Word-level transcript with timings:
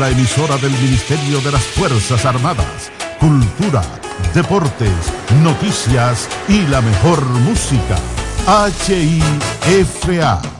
la 0.00 0.08
emisora 0.08 0.56
del 0.56 0.72
Ministerio 0.72 1.42
de 1.42 1.52
las 1.52 1.62
Fuerzas 1.62 2.24
Armadas. 2.24 2.90
Cultura, 3.18 3.82
deportes, 4.34 5.12
noticias 5.42 6.26
y 6.48 6.66
la 6.68 6.80
mejor 6.80 7.22
música. 7.26 7.96
HIFA 9.66 10.59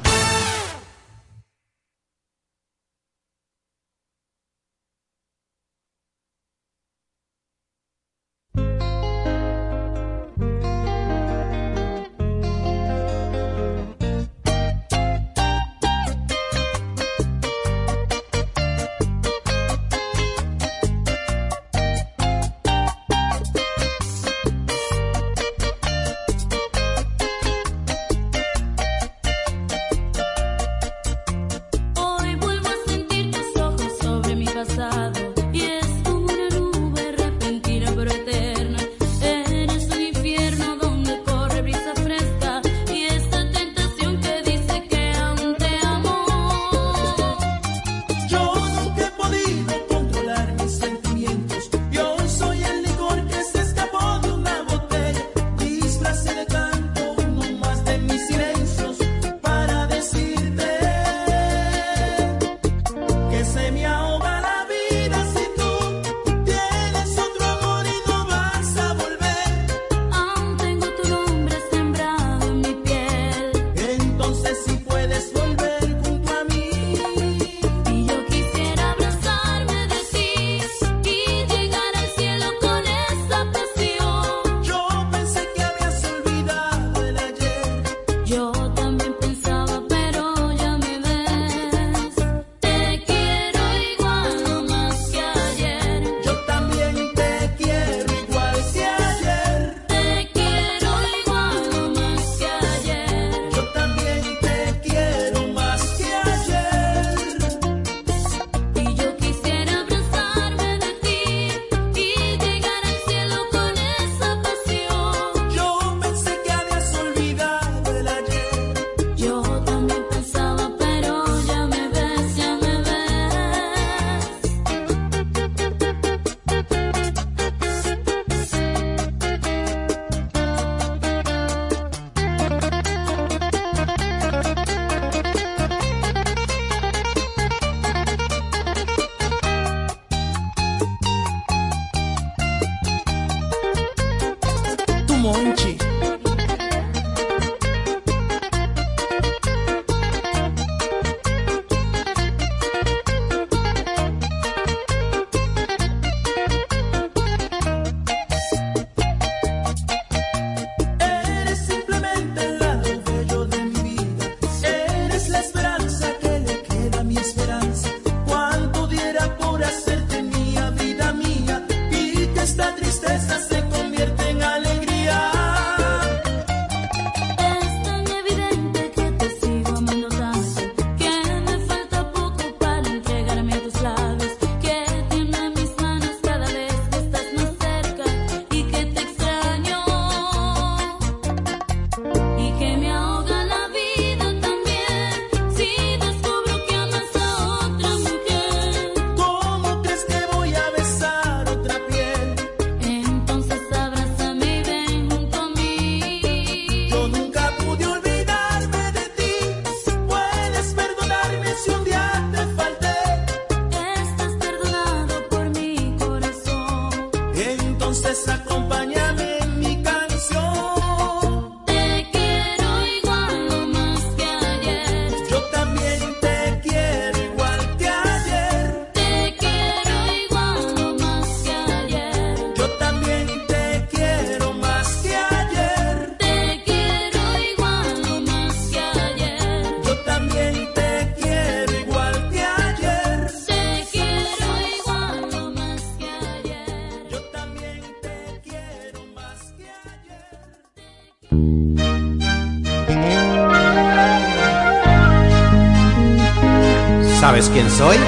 ¿Sabes 257.21 257.51
quién 257.53 257.71
soy? 257.71 257.99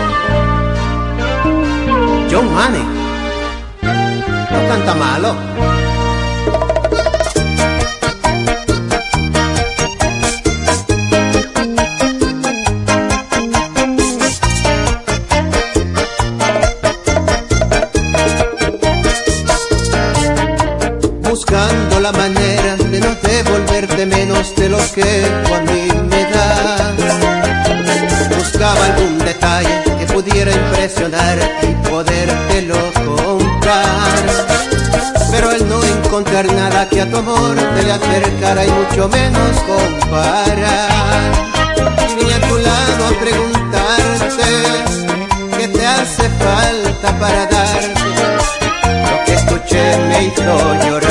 John 2.30 2.50
Manning. 2.54 2.88
No 3.82 4.68
canta 4.68 4.94
malo. 4.94 5.71
a 37.02 37.06
tu 37.10 37.16
amor 37.16 37.56
te 37.56 37.82
le 37.82 37.92
acercara 37.92 38.64
y 38.64 38.70
mucho 38.70 39.08
menos 39.08 39.50
comparar. 39.66 41.32
Vine 42.16 42.34
a 42.34 42.40
tu 42.48 42.58
lado 42.58 43.06
a 43.08 43.20
preguntarte 43.20 44.50
qué 45.58 45.68
te 45.68 45.86
hace 45.86 46.28
falta 46.44 47.18
para 47.18 47.46
darte 47.46 48.00
lo 49.10 49.24
que 49.24 49.34
escuché 49.34 49.96
me 50.08 50.24
hizo 50.26 50.74
llorar. 50.84 51.01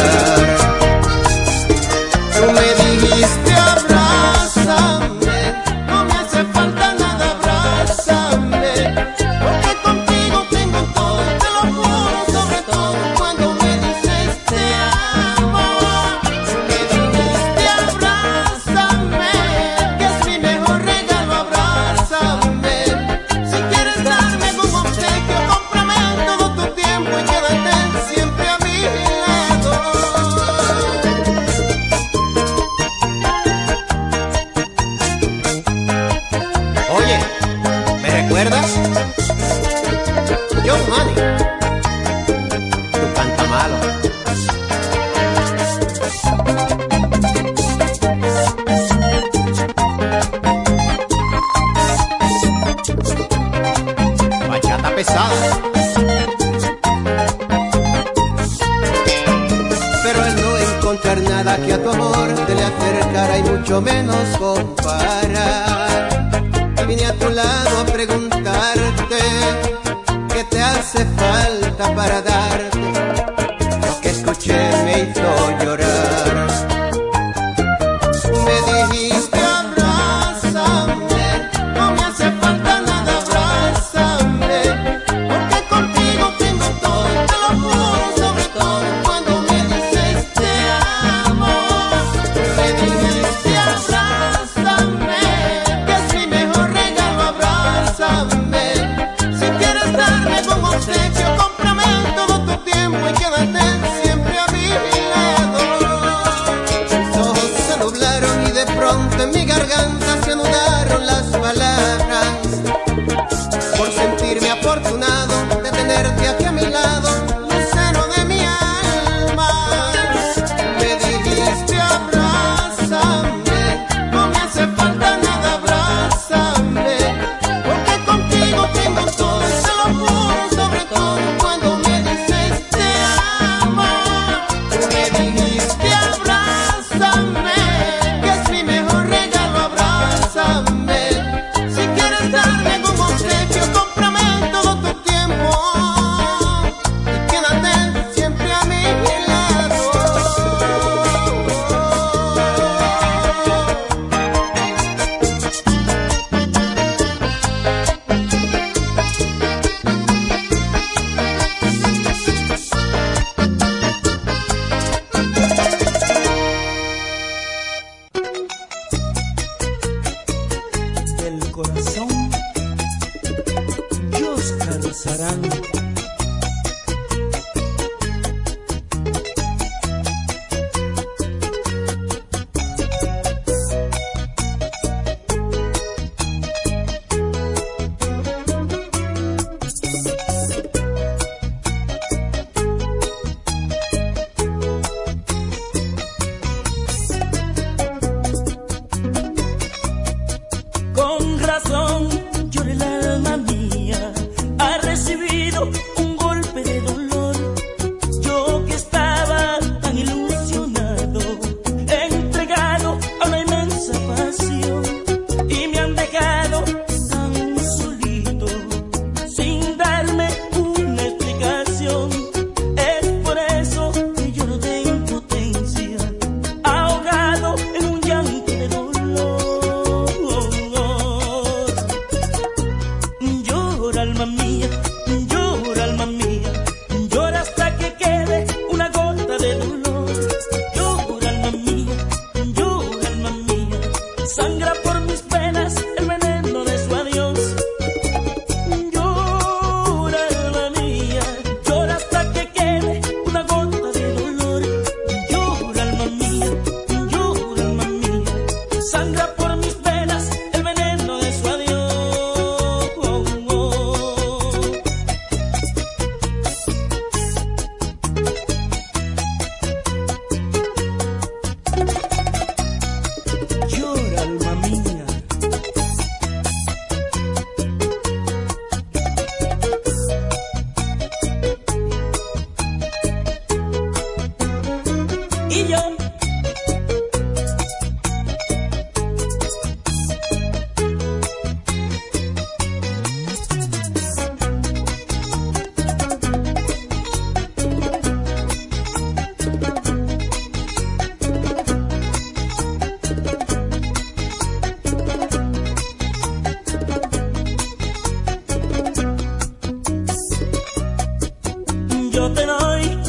yo 312.22 312.30
te 312.34 312.46
doy. 312.46 313.01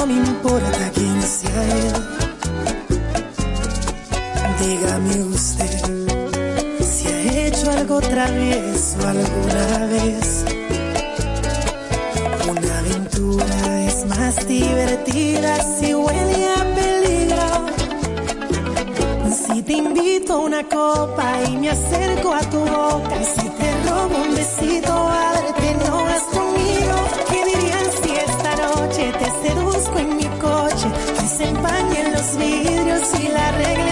no 0.00 0.06
me 0.06 0.14
importa 0.14 0.90
quién 0.94 1.22
sea 1.22 1.62
él. 1.84 1.92
Dígame 4.60 5.22
usted 5.24 5.74
si 6.80 7.08
ha 7.08 7.46
hecho 7.46 7.70
algo 7.70 8.00
travieso 8.00 8.96
alguna 9.06 9.86
vez. 9.94 10.44
Una 12.48 12.78
aventura 12.78 13.80
es 13.88 14.06
más 14.06 14.46
divertida 14.46 15.62
si 15.78 15.94
huele 15.94 16.48
a 16.58 16.74
peligro. 16.78 17.46
Si 19.42 19.62
te 19.62 19.72
invito 19.74 20.34
a 20.34 20.38
una 20.38 20.62
copa 20.64 21.26
y 21.46 21.56
me 21.56 21.70
acerco 21.70 22.32
a 22.32 22.40
tu 22.40 22.58
boca, 22.58 23.16
si 23.34 23.48
te 23.58 23.68
robo 23.86 24.16
un 24.22 24.34
besito, 24.34 24.92
a 24.92 25.32
no 25.86 25.99
noche, 30.88 31.14
que 31.20 31.28
se 31.28 31.44
empañen 31.44 32.12
los 32.12 32.36
vidrios 32.36 33.20
y 33.20 33.28
la 33.28 33.52
regla. 33.52 33.89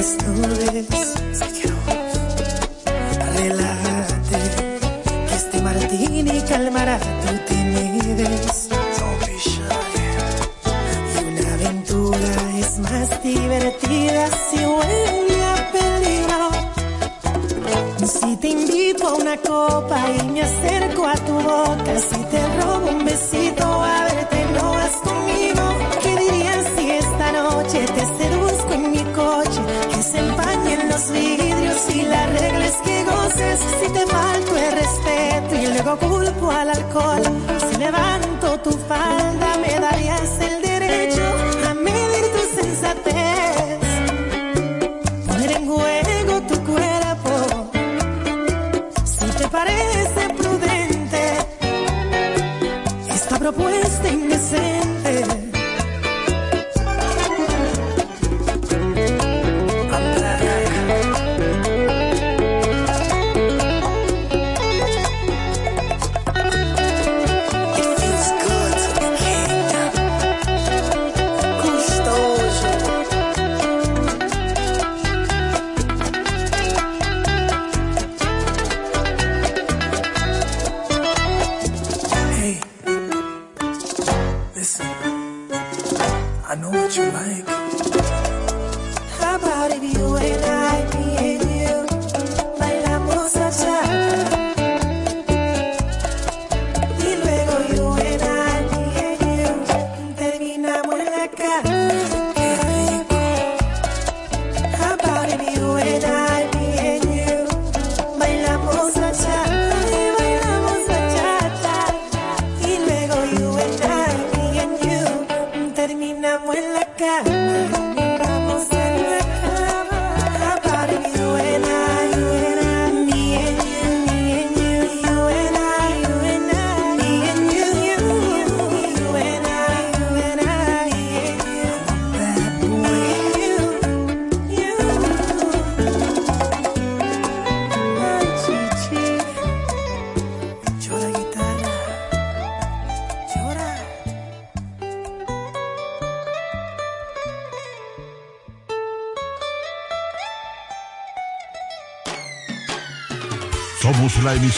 estuve. 0.00 0.79
culpo 36.00 36.50
al 36.50 36.68
alcohol. 36.70 37.22
Si 37.70 37.76
levanto 37.78 38.60
tu 38.60 38.70
falda, 38.88 39.48
me 39.64 39.80
darías 39.80 40.30
el 40.48 40.62
derecho 40.62 41.22
a 41.68 41.74
medir 41.74 42.24
tu 42.34 42.42
sensatez. 42.60 43.78
Poner 45.26 45.50
en 45.52 45.66
juego 45.66 46.34
tu 46.50 46.56
cuerpo, 46.70 47.32
si 49.04 49.26
te 49.38 49.48
parece 49.48 50.22
prudente, 50.36 51.22
esta 53.08 53.38
propuesta 53.38 54.08
indecente. 54.08 54.79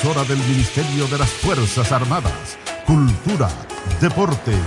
Emisora 0.03 0.25
del 0.25 0.38
Ministerio 0.49 1.07
de 1.07 1.17
las 1.17 1.31
Fuerzas 1.31 1.93
Armadas. 1.93 2.59
Cultura, 2.87 3.49
deportes, 4.01 4.59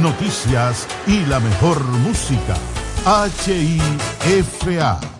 noticias 0.00 0.86
y 1.08 1.26
la 1.26 1.40
mejor 1.40 1.82
música. 1.82 2.54
HIFA. 4.24 5.13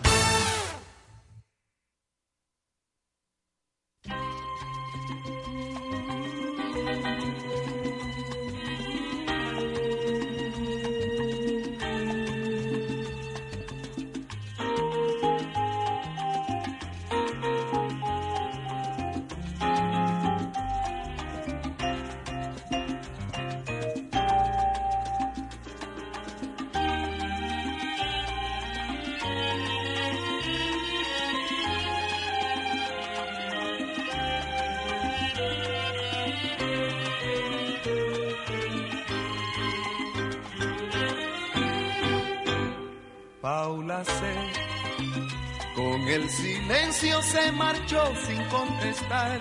El 46.25 46.31
silencio 46.31 47.21
se 47.21 47.51
marchó 47.51 48.01
sin 48.25 48.43
contestar. 48.45 49.39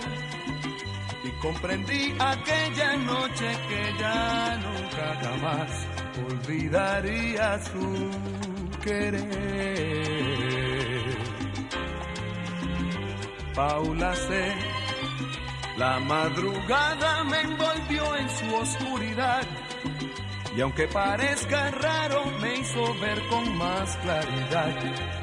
Y 1.25 1.31
comprendí 1.41 2.15
aquella 2.19 2.95
noche 2.99 3.57
que 3.69 3.95
ya 3.99 4.59
nunca 4.59 5.19
jamás 5.23 5.71
olvidaría 6.29 7.59
su 7.65 8.11
querer. 8.83 9.25
Paula 13.55 14.15
C. 14.15 14.55
La 15.79 15.99
madrugada 16.01 17.25
me 17.25 17.41
envolvió 17.41 18.15
en 18.15 18.29
su 18.29 18.55
oscuridad 18.57 19.47
y 20.55 20.61
aunque 20.61 20.87
parezca 20.87 21.71
raro, 21.71 22.27
me 22.43 22.59
hizo 22.59 22.95
ver 23.01 23.27
con 23.29 23.57
más 23.57 23.97
claridad 23.97 25.14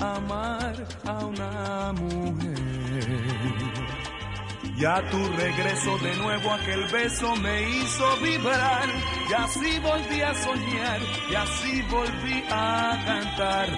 amar 0.00 0.74
a 1.06 1.24
una 1.24 1.92
mujer. 1.92 3.20
Ya 4.80 5.02
tu 5.10 5.18
regreso 5.36 5.98
de 5.98 6.16
nuevo, 6.16 6.50
aquel 6.52 6.84
beso 6.86 7.36
me 7.36 7.68
hizo 7.68 8.16
vibrar. 8.22 8.88
Y 9.28 9.32
así 9.34 9.78
volví 9.80 10.22
a 10.22 10.34
soñar, 10.34 11.00
y 11.30 11.34
así 11.34 11.82
volví 11.82 12.44
a 12.50 13.02
cantar. 13.04 13.68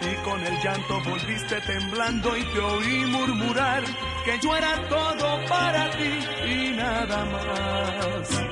Y 0.00 0.14
con 0.24 0.40
el 0.44 0.58
llanto 0.60 1.00
volviste 1.08 1.60
temblando 1.60 2.36
y 2.36 2.42
te 2.42 2.58
oí 2.58 3.06
murmurar 3.06 3.84
que 4.24 4.38
yo 4.42 4.56
era 4.56 4.88
todo 4.88 5.48
para 5.48 5.90
ti 5.92 6.18
y 6.44 6.76
nada 6.76 7.24
más. 7.24 8.42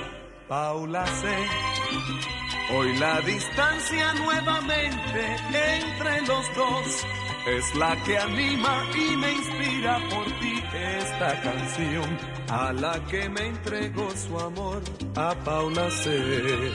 Paula 0.48 1.06
C. 1.06 2.39
Hoy 2.72 2.96
la 2.98 3.20
distancia 3.22 4.12
nuevamente 4.14 5.36
entre 5.74 6.20
los 6.22 6.54
dos 6.54 7.04
es 7.46 7.74
la 7.74 7.96
que 8.04 8.16
anima 8.16 8.84
y 8.94 9.16
me 9.16 9.32
inspira 9.32 9.98
por 10.08 10.26
ti 10.38 10.62
esta 10.72 11.40
canción 11.40 12.18
a 12.48 12.72
la 12.72 13.04
que 13.06 13.28
me 13.28 13.46
entregó 13.46 14.08
su 14.12 14.38
amor 14.38 14.82
a 15.16 15.34
Paula 15.44 15.90
C. 15.90 16.72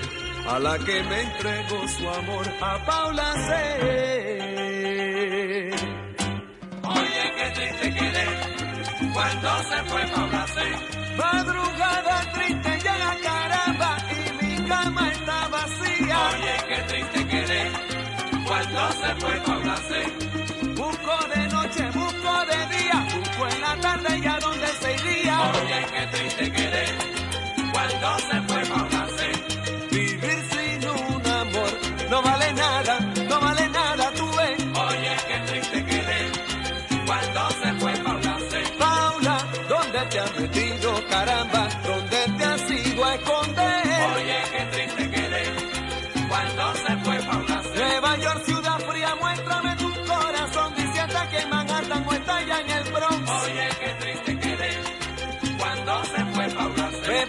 A 0.50 0.60
la 0.60 0.78
que 0.80 1.02
me 1.04 1.22
entregó 1.22 1.88
su 1.88 2.10
amor 2.10 2.46
a 2.62 2.86
Paula 2.86 3.34
C. 3.48 3.54
Oye, 6.84 7.34
qué 7.38 7.52
triste 7.56 7.94
quedé 7.94 8.28
cuando 9.14 9.64
se 9.64 9.84
fue 9.90 10.02
Paula 10.14 10.35
cuando 19.44 19.76
se 19.78 20.10
fue 20.10 20.25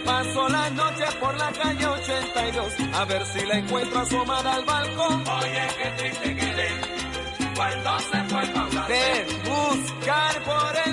paso 0.07 0.47
las 0.47 0.71
noches 0.71 1.13
por 1.15 1.37
la 1.37 1.51
calle 1.51 1.85
82 1.85 2.73
a 2.93 3.05
ver 3.05 3.25
si 3.25 3.45
la 3.45 3.57
encuentro 3.57 3.99
asomada 3.99 4.53
al 4.55 4.63
balcón. 4.65 5.23
Oye, 5.27 5.63
qué 5.77 5.89
triste 5.97 6.35
quedé 6.35 6.69
cuando 7.55 7.99
se 7.99 8.23
fue 8.29 8.43
Paula. 8.55 8.87
De 8.87 9.07
buscar 9.49 10.43
por 10.43 10.71
el 10.85 10.86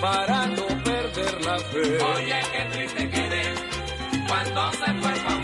para 0.00 0.46
no 0.46 0.66
perder 0.82 1.44
la 1.44 1.58
fe. 1.58 1.98
Oye, 2.14 2.40
qué 2.52 2.64
triste 2.72 3.10
quedé 3.10 3.42
cuando 4.26 4.72
se 4.72 4.92
fue 4.94 5.12
Paula 5.24 5.41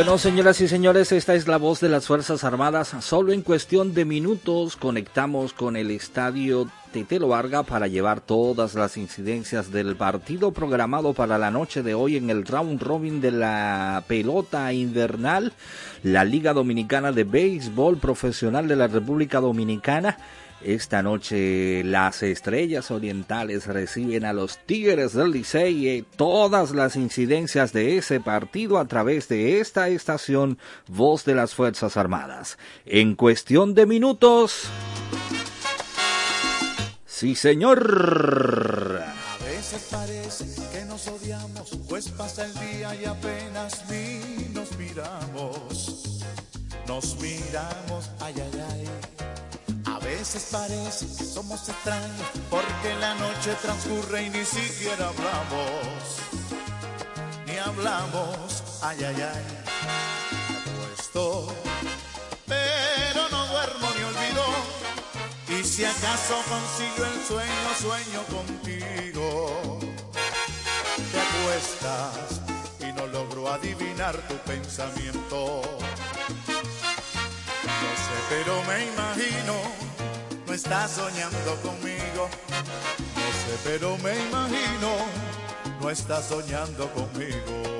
Bueno, 0.00 0.16
señoras 0.16 0.58
y 0.62 0.66
señores, 0.66 1.12
esta 1.12 1.34
es 1.34 1.46
la 1.46 1.58
voz 1.58 1.80
de 1.80 1.90
las 1.90 2.06
Fuerzas 2.06 2.42
Armadas. 2.42 2.96
Solo 3.00 3.34
en 3.34 3.42
cuestión 3.42 3.92
de 3.92 4.06
minutos 4.06 4.76
conectamos 4.76 5.52
con 5.52 5.76
el 5.76 5.90
estadio 5.90 6.70
Tetelo 6.90 7.28
Varga 7.28 7.64
para 7.64 7.86
llevar 7.86 8.22
todas 8.22 8.74
las 8.74 8.96
incidencias 8.96 9.70
del 9.70 9.96
partido 9.96 10.52
programado 10.52 11.12
para 11.12 11.36
la 11.36 11.50
noche 11.50 11.82
de 11.82 11.92
hoy 11.92 12.16
en 12.16 12.30
el 12.30 12.46
round 12.46 12.80
robin 12.80 13.20
de 13.20 13.30
la 13.30 14.02
pelota 14.08 14.72
invernal, 14.72 15.52
la 16.02 16.24
Liga 16.24 16.54
Dominicana 16.54 17.12
de 17.12 17.24
Béisbol 17.24 17.98
Profesional 17.98 18.68
de 18.68 18.76
la 18.76 18.86
República 18.86 19.38
Dominicana 19.38 20.16
esta 20.62 21.02
noche 21.02 21.82
las 21.84 22.22
estrellas 22.22 22.90
orientales 22.90 23.66
reciben 23.66 24.26
a 24.26 24.34
los 24.34 24.58
Tigres 24.66 25.14
del 25.14 25.30
Licey. 25.30 26.04
Todas 26.16 26.72
las 26.72 26.96
incidencias 26.96 27.72
de 27.72 27.96
ese 27.96 28.20
partido 28.20 28.78
a 28.78 28.84
través 28.84 29.28
de 29.28 29.60
esta 29.60 29.88
estación 29.88 30.58
Voz 30.86 31.24
de 31.24 31.34
las 31.34 31.54
Fuerzas 31.54 31.96
Armadas. 31.96 32.58
En 32.84 33.14
cuestión 33.14 33.74
de 33.74 33.86
minutos. 33.86 34.64
Sí, 37.06 37.34
señor. 37.34 39.02
A 39.02 39.44
veces 39.44 39.88
parece 39.90 40.44
que 40.72 40.84
nos 40.84 41.08
odiamos, 41.08 41.78
pues 41.88 42.08
pasa 42.10 42.44
el 42.44 42.52
día 42.54 42.94
y 43.00 43.04
apenas 43.06 43.84
ni 43.90 44.52
nos 44.54 44.76
miramos. 44.76 46.22
Nos 46.86 47.18
miramos, 47.20 48.10
ay, 48.20 48.34
ay, 48.36 48.64
ay 48.72 48.89
veces 50.20 50.48
parece 50.52 51.06
que 51.16 51.24
somos 51.24 51.66
extraños 51.66 52.26
porque 52.50 52.94
la 53.00 53.14
noche 53.14 53.54
transcurre 53.62 54.24
y 54.24 54.28
ni 54.28 54.44
siquiera 54.44 55.08
hablamos, 55.08 55.96
ni 57.46 57.56
hablamos, 57.56 58.62
ay, 58.82 58.98
ay, 59.02 59.16
ay, 59.34 59.44
me 60.50 60.56
apuesto, 60.58 61.46
pero 62.46 63.30
no 63.30 63.46
duermo 63.46 63.88
ni 63.96 64.02
olvido, 64.12 64.44
y 65.58 65.64
si 65.64 65.86
acaso 65.86 66.34
consigo 66.50 67.06
el 67.06 67.26
sueño, 67.26 67.68
sueño 67.80 68.22
contigo, 68.36 69.78
te 71.12 71.20
acuestas 71.28 72.42
y 72.80 72.92
no 72.92 73.06
logro 73.06 73.50
adivinar 73.50 74.18
tu 74.28 74.36
pensamiento, 74.52 75.62
no 77.82 77.90
sé, 78.04 78.16
pero 78.28 78.62
me 78.64 78.84
imagino 78.84 79.79
no 80.50 80.56
estás 80.56 80.90
soñando 80.90 81.54
conmigo. 81.62 82.28
No 83.14 83.28
sé, 83.38 83.60
pero 83.62 83.96
me 83.98 84.18
imagino, 84.26 84.96
no 85.80 85.90
estás 85.90 86.24
soñando 86.26 86.90
conmigo. 86.92 87.79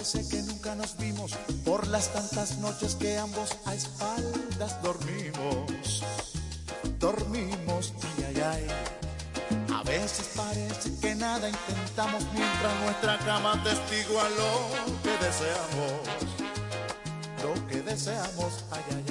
Parece 0.00 0.26
que 0.30 0.42
nunca 0.44 0.74
nos 0.74 0.96
vimos 0.96 1.32
por 1.62 1.86
las 1.88 2.10
tantas 2.10 2.56
noches 2.56 2.94
que 2.94 3.18
ambos 3.18 3.50
a 3.66 3.74
espaldas 3.74 4.82
dormimos. 4.82 6.02
Dormimos, 6.98 7.92
ay, 8.16 8.24
ay, 8.24 8.40
ay. 8.40 8.66
A 9.74 9.82
veces 9.82 10.30
parece 10.34 10.98
que 11.02 11.14
nada 11.14 11.50
intentamos 11.50 12.24
mientras 12.32 12.80
nuestra 12.82 13.18
cama 13.18 13.62
testigua 13.62 14.22
lo 14.38 15.02
que 15.02 15.18
deseamos. 15.22 15.92
Lo 17.42 17.66
que 17.66 17.82
deseamos, 17.82 18.64
ay, 18.70 18.82
ay, 18.92 19.04
ay. 19.06 19.09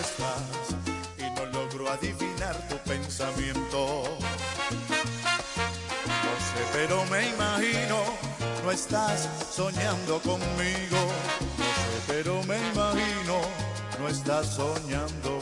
Acuestas 0.00 0.76
y 1.18 1.30
no 1.36 1.44
logro 1.52 1.90
adivinar 1.90 2.56
tu 2.70 2.78
pensamiento. 2.90 4.04
No 6.06 6.32
sé, 6.40 6.62
pero 6.72 7.04
me 7.10 7.28
imagino, 7.28 7.98
no 8.64 8.70
estás 8.70 9.28
soñando 9.54 10.18
conmigo. 10.20 10.96
No 11.58 11.68
sé, 11.76 12.00
pero 12.06 12.42
me 12.44 12.56
imagino, 12.70 13.42
no 13.98 14.08
estás 14.08 14.46
soñando 14.46 15.39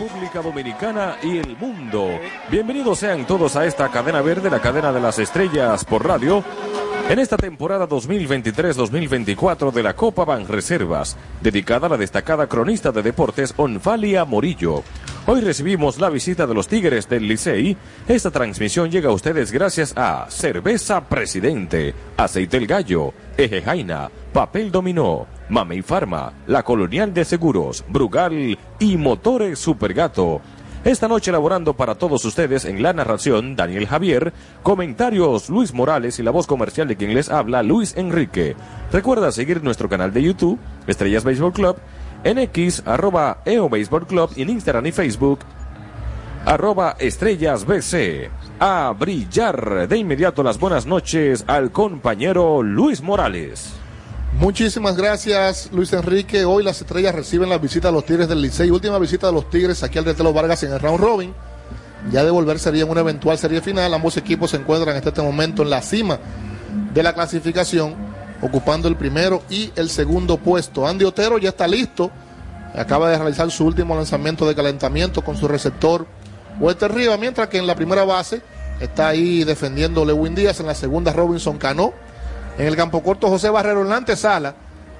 República 0.00 0.40
Dominicana 0.40 1.16
y 1.22 1.36
el 1.36 1.58
mundo. 1.58 2.08
Bienvenidos 2.50 3.00
sean 3.00 3.26
todos 3.26 3.54
a 3.56 3.66
esta 3.66 3.90
cadena 3.90 4.22
verde, 4.22 4.48
la 4.48 4.58
cadena 4.58 4.92
de 4.92 5.00
las 5.00 5.18
estrellas 5.18 5.84
por 5.84 6.06
radio. 6.06 6.42
En 7.10 7.18
esta 7.18 7.36
temporada 7.36 7.86
2023-2024 7.86 9.70
de 9.72 9.82
la 9.82 9.94
Copa 9.94 10.24
Banreservas, 10.24 11.18
dedicada 11.42 11.86
a 11.86 11.90
la 11.90 11.96
destacada 11.98 12.46
cronista 12.46 12.92
de 12.92 13.02
deportes 13.02 13.52
Onfalia 13.58 14.24
Morillo. 14.24 14.84
Hoy 15.26 15.42
recibimos 15.42 16.00
la 16.00 16.08
visita 16.08 16.46
de 16.46 16.54
los 16.54 16.66
Tigres 16.66 17.06
del 17.06 17.28
Licey. 17.28 17.76
Esta 18.08 18.30
transmisión 18.30 18.90
llega 18.90 19.10
a 19.10 19.14
ustedes 19.14 19.52
gracias 19.52 19.92
a 19.96 20.24
Cerveza 20.30 21.02
Presidente, 21.10 21.94
Aceite 22.16 22.56
el 22.56 22.66
Gallo, 22.66 23.12
Eje 23.36 23.60
Jaina, 23.60 24.10
Papel 24.32 24.72
Dominó, 24.72 25.26
Mamey 25.50 25.82
Pharma, 25.82 26.32
La 26.46 26.62
Colonial 26.62 27.12
de 27.12 27.24
Seguros, 27.24 27.84
Brugal 27.88 28.56
y 28.78 28.96
Motores 28.96 29.58
Supergato. 29.58 30.40
Esta 30.84 31.08
noche 31.08 31.30
elaborando 31.30 31.74
para 31.74 31.96
todos 31.96 32.24
ustedes 32.24 32.64
en 32.64 32.82
la 32.82 32.94
narración 32.94 33.54
Daniel 33.54 33.86
Javier, 33.86 34.32
comentarios 34.62 35.50
Luis 35.50 35.74
Morales 35.74 36.18
y 36.18 36.22
la 36.22 36.30
voz 36.30 36.46
comercial 36.46 36.88
de 36.88 36.96
quien 36.96 37.12
les 37.12 37.28
habla 37.28 37.62
Luis 37.62 37.94
Enrique. 37.96 38.56
Recuerda 38.90 39.30
seguir 39.30 39.62
nuestro 39.62 39.90
canal 39.90 40.12
de 40.14 40.22
YouTube, 40.22 40.58
Estrellas 40.86 41.24
Baseball 41.24 41.52
Club, 41.52 41.76
en 42.24 42.38
X, 42.38 42.82
arroba 42.86 43.42
EO 43.44 43.68
Baseball 43.68 44.06
Club 44.06 44.30
en 44.36 44.50
Instagram 44.50 44.86
y 44.86 44.92
Facebook, 44.92 45.40
arroba 46.46 46.96
Estrellas 46.98 47.66
BC. 47.66 48.30
A 48.60 48.94
brillar 48.98 49.88
de 49.88 49.96
inmediato 49.96 50.42
las 50.42 50.58
buenas 50.58 50.86
noches 50.86 51.44
al 51.46 51.72
compañero 51.72 52.62
Luis 52.62 53.02
Morales. 53.02 53.79
Muchísimas 54.32 54.96
gracias, 54.96 55.68
Luis 55.72 55.92
Enrique. 55.92 56.44
Hoy 56.44 56.62
las 56.62 56.80
estrellas 56.80 57.14
reciben 57.14 57.48
la 57.48 57.58
visita 57.58 57.88
de 57.88 57.94
los 57.94 58.06
Tigres 58.06 58.28
del 58.28 58.40
Licey. 58.40 58.70
Última 58.70 58.98
visita 58.98 59.26
de 59.26 59.32
los 59.32 59.50
Tigres 59.50 59.82
aquí 59.82 59.98
al 59.98 60.04
Retelo 60.04 60.32
Vargas 60.32 60.62
en 60.62 60.72
el 60.72 60.80
round 60.80 61.00
robin. 61.00 61.34
Ya 62.10 62.24
de 62.24 62.30
volver 62.30 62.58
sería 62.58 62.84
en 62.84 62.90
una 62.90 63.00
eventual 63.00 63.36
serie 63.36 63.60
final. 63.60 63.92
Ambos 63.92 64.16
equipos 64.16 64.52
se 64.52 64.56
encuentran 64.56 64.96
en 64.96 65.06
este 65.06 65.20
momento 65.20 65.62
en 65.62 65.70
la 65.70 65.82
cima 65.82 66.18
de 66.94 67.02
la 67.02 67.12
clasificación, 67.12 67.94
ocupando 68.40 68.88
el 68.88 68.96
primero 68.96 69.42
y 69.50 69.72
el 69.76 69.90
segundo 69.90 70.38
puesto. 70.38 70.86
Andy 70.86 71.04
Otero 71.04 71.36
ya 71.36 71.50
está 71.50 71.66
listo. 71.66 72.10
Acaba 72.74 73.10
de 73.10 73.18
realizar 73.18 73.50
su 73.50 73.66
último 73.66 73.94
lanzamiento 73.94 74.46
de 74.46 74.54
calentamiento 74.54 75.22
con 75.22 75.36
su 75.36 75.48
receptor 75.48 76.06
Walter 76.60 76.94
Rivas, 76.94 77.18
mientras 77.18 77.48
que 77.48 77.58
en 77.58 77.66
la 77.66 77.74
primera 77.74 78.04
base 78.04 78.40
está 78.80 79.08
ahí 79.08 79.44
defendiendo 79.44 80.04
Lewin 80.04 80.34
Díaz, 80.34 80.60
en 80.60 80.66
la 80.66 80.74
segunda 80.74 81.12
Robinson 81.12 81.58
Cano. 81.58 81.92
En 82.60 82.66
el 82.66 82.76
campo 82.76 83.02
corto, 83.02 83.26
José 83.28 83.48
Barrero 83.48 83.80
en 83.80 83.88
la 83.88 83.96
antesala 83.96 84.54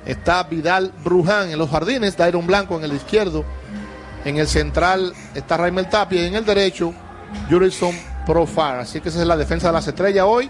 está 0.07 0.43
Vidal 0.45 0.93
Bruján 1.05 1.51
en 1.51 1.59
los 1.59 1.69
jardines, 1.69 2.17
Dairon 2.17 2.47
Blanco 2.47 2.79
en 2.79 2.85
el 2.85 2.95
izquierdo, 2.95 3.45
en 4.25 4.39
el 4.39 4.49
central 4.49 5.13
está 5.35 5.59
Raimel 5.59 5.87
Tapia 5.91 6.23
y 6.23 6.27
en 6.29 6.37
el 6.37 6.47
derecho 6.47 6.95
Jurison 7.51 7.95
Profar. 8.25 8.79
Así 8.81 9.03
que 9.03 9.11
esa 9.11 9.21
es 9.21 9.27
la 9.27 9.37
defensa 9.37 9.67
de 9.67 9.75
las 9.75 9.87
estrellas 9.87 10.25
hoy 10.27 10.49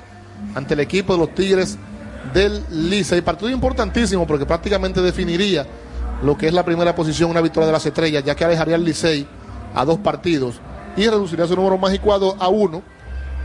ante 0.54 0.74
el 0.74 0.80
equipo 0.80 1.14
de 1.14 1.18
los 1.18 1.34
Tigres 1.34 1.78
del 2.32 2.64
Licey. 2.70 3.22
Partido 3.22 3.50
importantísimo 3.50 4.24
porque 4.24 4.46
prácticamente 4.46 5.02
definiría 5.02 5.66
lo 6.22 6.38
que 6.38 6.46
es 6.46 6.54
la 6.54 6.64
primera 6.64 6.94
posición, 6.94 7.28
una 7.28 7.40
victoria 7.40 7.66
de 7.66 7.72
las 7.72 7.86
estrellas, 7.86 8.22
ya 8.22 8.36
que 8.36 8.44
alejaría 8.44 8.76
al 8.76 8.84
Licey 8.84 9.26
a 9.74 9.84
dos 9.84 9.98
partidos 9.98 10.60
y 10.96 11.08
reduciría 11.08 11.48
su 11.48 11.56
número 11.56 11.76
mágico 11.76 12.14
a, 12.14 12.20
do- 12.20 12.36
a 12.38 12.46
uno. 12.46 12.82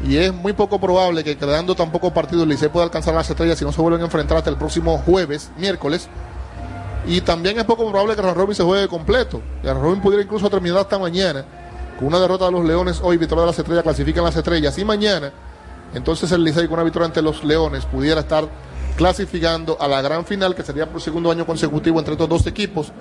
Y 0.04 0.18
es 0.18 0.34
muy 0.34 0.54
poco 0.54 0.80
probable 0.80 1.24
que 1.24 1.38
quedando 1.38 1.76
tan 1.76 1.92
pocos 1.92 2.12
partidos 2.12 2.44
el 2.44 2.50
Licey 2.50 2.70
pueda 2.70 2.86
alcanzar 2.86 3.14
las 3.14 3.30
estrellas 3.30 3.58
si 3.58 3.66
no 3.66 3.72
se 3.72 3.82
vuelven 3.82 4.02
a 4.02 4.06
enfrentar 4.06 4.38
hasta 4.38 4.50
el 4.50 4.58
próximo 4.58 4.98
jueves, 5.00 5.52
miércoles. 5.58 6.08
Y 7.08 7.22
también 7.22 7.58
es 7.58 7.66
poco 7.66 7.90
probable 7.90 8.16
que 8.16 8.22
Ron 8.22 8.36
Robin 8.36 8.56
se 8.56 8.64
juegue 8.64 8.88
completo. 8.88 9.42
Ron 9.64 9.82
Robin 9.82 10.02
pudiera 10.02 10.24
incluso 10.24 10.50
terminar 10.50 10.80
hasta 10.80 11.00
mañana 11.00 11.46
con 11.98 12.08
una 12.08 12.20
derrota 12.20 12.46
de 12.46 12.52
los 12.52 12.66
Leones 12.66 13.00
hoy, 13.02 13.18
victoria 13.18 13.44
de 13.44 13.48
las 13.48 13.60
estrellas, 13.60 13.84
clasifican 13.84 14.24
las 14.24 14.36
estrellas. 14.36 14.78
Y 14.78 14.86
mañana, 14.86 15.32
entonces 15.94 16.32
el 16.32 16.44
Licey 16.44 16.66
con 16.66 16.74
una 16.74 16.84
victoria 16.84 17.06
ante 17.08 17.22
los 17.22 17.44
Leones 17.44 17.86
pudiera 17.86 18.22
estar 18.22 18.48
clasificando 18.98 19.78
a 19.80 19.88
la 19.88 20.02
gran 20.02 20.26
final, 20.26 20.56
que 20.56 20.64
sería 20.64 20.90
por 20.90 21.02
segundo 21.02 21.32
año 21.32 21.46
consecutivo 21.46 22.00
entre 22.00 22.14
estos 22.14 22.30
dos 22.30 22.48
equipos. 22.48 22.92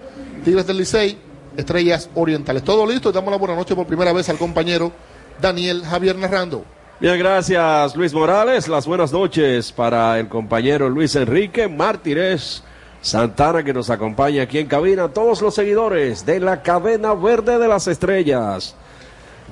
Tigres 0.44 0.66
del 0.66 0.78
Licey, 0.78 1.18
Estrellas 1.56 2.10
Orientales. 2.14 2.62
Todo 2.62 2.86
listo, 2.86 3.10
damos 3.10 3.30
la 3.30 3.38
buena 3.38 3.56
noche 3.56 3.74
por 3.74 3.86
primera 3.86 4.12
vez 4.12 4.28
al 4.28 4.38
compañero 4.38 4.92
Daniel 5.40 5.84
Javier 5.84 6.16
Narrando. 6.16 6.64
Bien, 7.00 7.18
gracias 7.18 7.96
Luis 7.96 8.14
Morales. 8.14 8.68
Las 8.68 8.86
buenas 8.86 9.12
noches 9.12 9.72
para 9.72 10.20
el 10.20 10.28
compañero 10.28 10.88
Luis 10.88 11.16
Enrique 11.16 11.66
Mártires 11.66 12.62
Santana 13.00 13.64
que 13.64 13.72
nos 13.72 13.90
acompaña 13.90 14.44
aquí 14.44 14.60
en 14.60 14.68
cabina. 14.68 15.08
Todos 15.08 15.42
los 15.42 15.56
seguidores 15.56 16.24
de 16.24 16.38
la 16.38 16.62
cadena 16.62 17.12
verde 17.14 17.58
de 17.58 17.66
las 17.66 17.88
estrellas. 17.88 18.76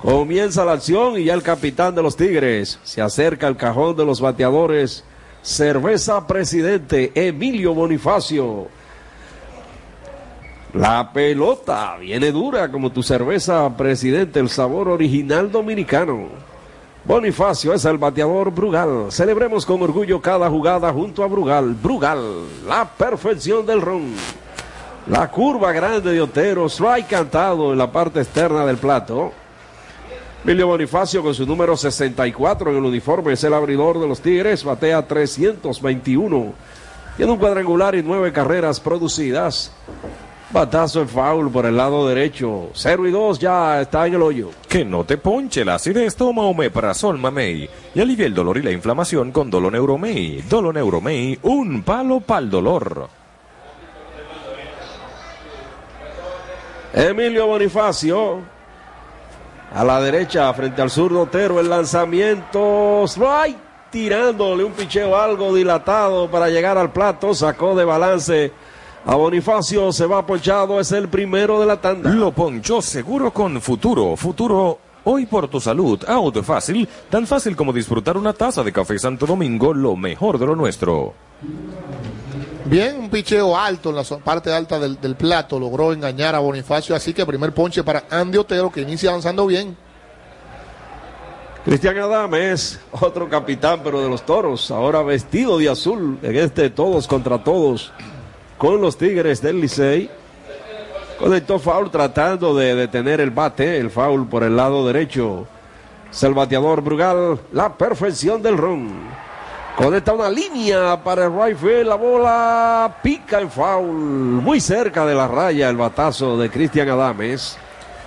Comienza 0.01 0.64
la 0.64 0.72
acción 0.74 1.18
y 1.18 1.24
ya 1.24 1.34
el 1.34 1.43
capitán 1.43 1.97
de 1.97 2.03
los 2.05 2.16
Tigres 2.16 2.78
se 2.84 3.03
acerca 3.03 3.49
al 3.49 3.57
cajón 3.57 3.97
de 3.97 4.05
los 4.05 4.20
bateadores. 4.20 5.03
Cerveza 5.43 6.24
Presidente 6.28 7.11
Emilio 7.12 7.74
Bonifacio. 7.74 8.68
La 10.74 11.12
pelota 11.12 11.97
viene 11.97 12.30
dura 12.30 12.70
como 12.70 12.93
tu 12.93 13.03
cerveza 13.03 13.68
Presidente, 13.76 14.38
el 14.38 14.49
sabor 14.49 14.88
original 14.88 15.51
dominicano. 15.51 16.52
Bonifacio 17.05 17.75
es 17.75 17.85
el 17.85 17.99
bateador 17.99 18.53
Brugal. 18.53 19.11
Celebremos 19.11 19.67
con 19.67 19.83
orgullo 19.83 20.21
cada 20.21 20.49
jugada 20.49 20.93
junto 20.93 21.25
a 21.25 21.27
Brugal. 21.27 21.75
Brugal, 21.75 22.21
la 22.65 22.89
perfección 22.89 23.67
del 23.67 23.81
ron. 23.81 24.15
La 25.09 25.29
curva 25.29 25.73
grande 25.73 26.13
de 26.13 26.21
Otero, 26.21 26.67
strike 26.67 27.09
cantado 27.09 27.73
en 27.73 27.79
la 27.79 27.91
parte 27.91 28.21
externa 28.21 28.65
del 28.65 28.77
plato. 28.77 29.33
Emilio 30.45 30.69
Bonifacio 30.69 31.25
con 31.25 31.35
su 31.35 31.45
número 31.45 31.77
64 31.77 32.71
en 32.71 32.77
el 32.77 32.85
uniforme 32.85 33.33
es 33.33 33.43
el 33.43 33.55
abridor 33.55 33.99
de 33.99 34.07
los 34.07 34.21
Tigres, 34.21 34.63
batea 34.63 35.05
321. 35.05 36.53
Tiene 37.17 37.33
un 37.33 37.39
cuadrangular 37.39 37.97
y 37.97 38.03
nueve 38.05 38.33
carreras 38.33 38.79
producidas. 38.79 39.73
Batazo 40.53 41.01
en 41.01 41.09
foul 41.09 41.51
por 41.51 41.65
el 41.65 41.79
lado 41.79 42.07
derecho. 42.07 42.69
0 42.75 43.09
y 43.09 43.11
2 43.11 43.39
ya 43.39 43.81
está 43.81 44.07
en 44.07 44.15
el 44.15 44.23
hoyo. 44.23 44.51
Que 44.69 44.85
no 44.85 45.03
te 45.05 45.17
ponche 45.17 45.65
la 45.65 45.77
acidez, 45.77 46.15
toma 46.15 46.43
Omeprazol 46.43 47.17
Mamey 47.17 47.71
y 47.95 48.01
alivia 48.01 48.27
el 48.27 48.35
dolor 48.35 48.59
y 48.59 48.63
la 48.63 48.71
inflamación 48.71 49.33
con 49.33 49.49
Doloneuromey. 49.49 50.43
Doloneuromey, 50.43 51.39
un 51.45 51.83
palo 51.83 52.21
pa'l 52.21 52.51
dolor. 52.51 53.09
Emilio 56.93 57.47
Bonifacio. 57.47 58.41
A 59.75 59.85
la 59.85 60.03
derecha, 60.03 60.53
frente 60.53 60.83
al 60.83 60.91
zurdo 60.91 61.23
Otero, 61.23 61.61
el 61.61 61.71
lanzamiento. 61.71 63.05
Strike. 63.07 63.73
Tirándole 63.91 64.65
un 64.65 64.73
picheo 64.73 65.17
algo 65.19 65.55
dilatado 65.55 66.31
para 66.31 66.49
llegar 66.49 66.77
al 66.77 66.93
plato. 66.93 67.35
Sacó 67.35 67.75
de 67.75 67.85
balance 67.85 68.53
a 69.05 69.15
Bonifacio. 69.15 69.93
Se 69.93 70.07
va 70.07 70.25
ponchado. 70.27 70.81
Es 70.81 70.93
el 70.93 71.09
primero 71.09 71.61
de 71.61 71.67
la 71.67 71.81
tanda. 71.81 72.11
Lo 72.11 72.33
ponchó 72.33 72.83
seguro 72.83 73.33
con 73.33 73.61
Futuro. 73.61 74.17
Futuro, 74.17 74.79
hoy 75.05 75.27
por 75.27 75.49
tu 75.49 75.61
salud. 75.61 76.03
Auto 76.07 76.43
fácil, 76.43 76.89
tan 77.11 77.27
fácil 77.27 77.57
como 77.57 77.73
disfrutar 77.73 78.17
una 78.17 78.33
taza 78.33 78.63
de 78.63 78.73
café 78.73 78.99
Santo 78.99 79.27
Domingo, 79.27 79.75
lo 79.75 79.97
mejor 79.97 80.39
de 80.39 80.47
lo 80.47 80.57
nuestro. 80.57 81.15
Bien, 82.65 82.97
un 82.97 83.11
picheo 83.11 83.57
alto 83.57 83.91
en 83.91 83.97
la 83.97 84.05
parte 84.25 84.53
alta 84.53 84.79
del, 84.79 85.01
del 85.01 85.17
plato 85.17 85.59
logró 85.59 85.93
engañar 85.93 86.35
a 86.35 86.39
Bonifacio, 86.39 86.95
así 86.95 87.13
que 87.13 87.27
primer 87.27 87.53
ponche 87.53 87.83
para 87.83 88.05
Andy 88.09 88.39
Otero 88.39 88.71
que 88.71 88.83
inicia 88.83 89.11
avanzando 89.11 89.47
bien. 89.47 89.77
Cristian 91.65 91.99
Adames, 91.99 92.81
otro 92.93 93.29
capitán, 93.29 93.81
pero 93.85 94.01
de 94.01 94.09
los 94.09 94.23
toros, 94.25 94.71
ahora 94.71 95.03
vestido 95.03 95.59
de 95.59 95.69
azul 95.69 96.19
en 96.23 96.37
este 96.37 96.71
todos 96.71 97.07
contra 97.07 97.43
todos 97.43 97.93
con 98.63 98.81
los 98.81 98.97
Tigres 98.97 99.43
del 99.43 99.61
Licey. 99.61 100.09
Conectó 101.19 101.59
foul 101.59 101.91
tratando 101.91 102.55
de 102.55 102.77
detener 102.77 103.21
el 103.21 103.33
bate, 103.33 103.77
el 103.77 103.91
foul 103.91 104.29
por 104.29 104.45
el 104.45 104.55
lado 104.55 104.87
derecho. 104.87 105.49
Es 106.09 106.23
el 106.23 106.33
bateador 106.33 106.81
Brugal, 106.81 107.41
la 107.51 107.77
perfección 107.77 108.41
del 108.41 108.57
ron. 108.57 108.89
Conecta 109.77 110.13
una 110.13 110.31
línea 110.31 111.03
para 111.03 111.25
el 111.25 111.33
right 111.33 111.59
field, 111.59 111.89
la 111.89 111.97
bola 111.97 112.99
pica 113.03 113.41
en 113.41 113.51
foul, 113.51 113.91
muy 113.91 114.61
cerca 114.61 115.05
de 115.07 115.17
la 115.17 115.27
raya 115.27 115.69
el 115.69 115.77
batazo 115.77 116.39
de 116.39 116.49
Cristian 116.49 116.89
Adames. 116.89 117.59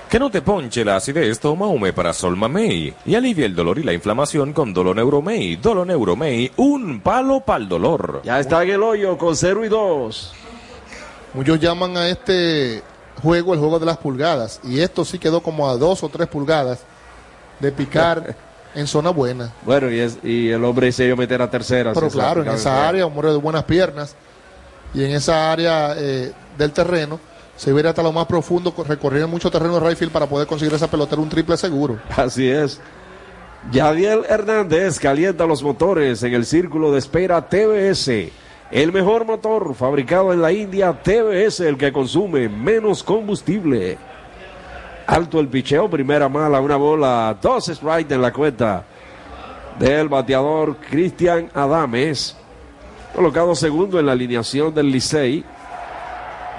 Que 0.10 0.20
no 0.20 0.30
te 0.30 0.42
ponche 0.42 0.86
la 0.86 0.96
acidez, 0.96 1.38
toma 1.38 1.66
Omeprazol 1.66 2.38
Mamey 2.38 2.94
y 3.06 3.16
alivia 3.16 3.46
el 3.46 3.56
dolor 3.56 3.78
y 3.80 3.84
la 3.84 3.92
inflamación 3.92 4.54
con 4.54 4.74
Doloneuromey. 4.74 5.58
Doloneuromey, 5.58 6.54
un 6.56 7.02
palo 7.02 7.42
pa'l 7.42 7.68
dolor. 7.68 8.22
Ya 8.24 8.40
está 8.40 8.64
en 8.64 8.70
el 8.70 8.84
hoyo 8.84 9.18
con 9.18 9.36
0 9.36 9.66
y 9.66 9.68
2. 9.68 10.45
Muchos 11.36 11.60
llaman 11.60 11.98
a 11.98 12.08
este 12.08 12.82
juego 13.22 13.54
el 13.54 13.60
juego 13.60 13.78
de 13.78 13.86
las 13.86 13.98
pulgadas, 13.98 14.62
y 14.64 14.80
esto 14.80 15.04
sí 15.04 15.20
quedó 15.20 15.42
como 15.42 15.70
a 15.70 15.76
dos 15.76 16.02
o 16.02 16.08
tres 16.08 16.30
pulgadas 16.30 16.80
de 17.60 17.74
picar 17.74 18.34
en 18.74 18.88
zona 18.88 19.10
buena. 19.10 19.52
Bueno, 19.66 19.92
y, 19.92 20.00
es, 20.00 20.18
y 20.24 20.50
el 20.50 20.64
hombre 20.64 20.94
se 20.94 21.04
iba 21.04 21.14
a 21.14 21.18
meter 21.18 21.42
a 21.42 21.50
tercera. 21.50 21.92
Pero 21.92 22.10
claro, 22.10 22.42
en 22.42 22.48
esa 22.48 22.88
área, 22.88 23.06
un 23.06 23.12
hombre 23.12 23.32
de 23.32 23.38
buenas 23.38 23.66
piernas, 23.66 24.16
y 24.94 25.04
en 25.04 25.12
esa 25.12 25.52
área 25.52 25.94
eh, 25.98 26.32
del 26.58 26.72
terreno, 26.72 27.20
se 27.58 27.70
iba 27.70 27.80
a 27.80 27.82
ir 27.82 27.88
hasta 27.88 28.02
lo 28.02 28.14
más 28.14 28.28
profundo, 28.28 28.74
recorriendo 28.88 29.28
mucho 29.28 29.52
terreno 29.52 29.74
de 29.74 29.82
Rayfield 29.82 30.14
para 30.14 30.28
poder 30.28 30.48
conseguir 30.48 30.74
esa 30.74 30.90
pelota, 30.90 31.16
era 31.16 31.22
un 31.22 31.30
triple 31.30 31.58
seguro. 31.58 32.00
Así 32.16 32.50
es. 32.50 32.80
Yadiel 33.74 34.24
Hernández 34.30 35.00
calienta 35.00 35.46
los 35.46 35.62
motores 35.64 36.24
en 36.24 36.34
el 36.34 36.46
círculo 36.46 36.94
de 36.94 37.00
espera 37.00 37.42
TBS. 37.50 38.32
El 38.72 38.92
mejor 38.92 39.26
motor 39.26 39.76
fabricado 39.76 40.34
en 40.34 40.42
la 40.42 40.52
India, 40.52 40.92
TBS, 40.92 41.60
el 41.62 41.78
que 41.78 41.94
consume 41.94 42.50
menos 42.50 43.04
combustible. 43.04 43.98
Alto 45.06 45.40
el 45.40 45.48
picheo, 45.48 45.88
primera 45.88 46.28
mala, 46.28 46.60
una 46.60 46.76
bola, 46.76 47.38
dos 47.40 47.66
strikes 47.68 48.14
en 48.14 48.22
la 48.22 48.34
cuenta 48.34 48.84
del 49.78 50.10
bateador 50.10 50.78
Cristian 50.78 51.50
Adames. 51.54 52.36
Colocado 53.14 53.54
segundo 53.54 54.00
en 54.00 54.08
la 54.08 54.14
alineación 54.14 54.74
del 54.74 54.92
Licey. 54.92 55.46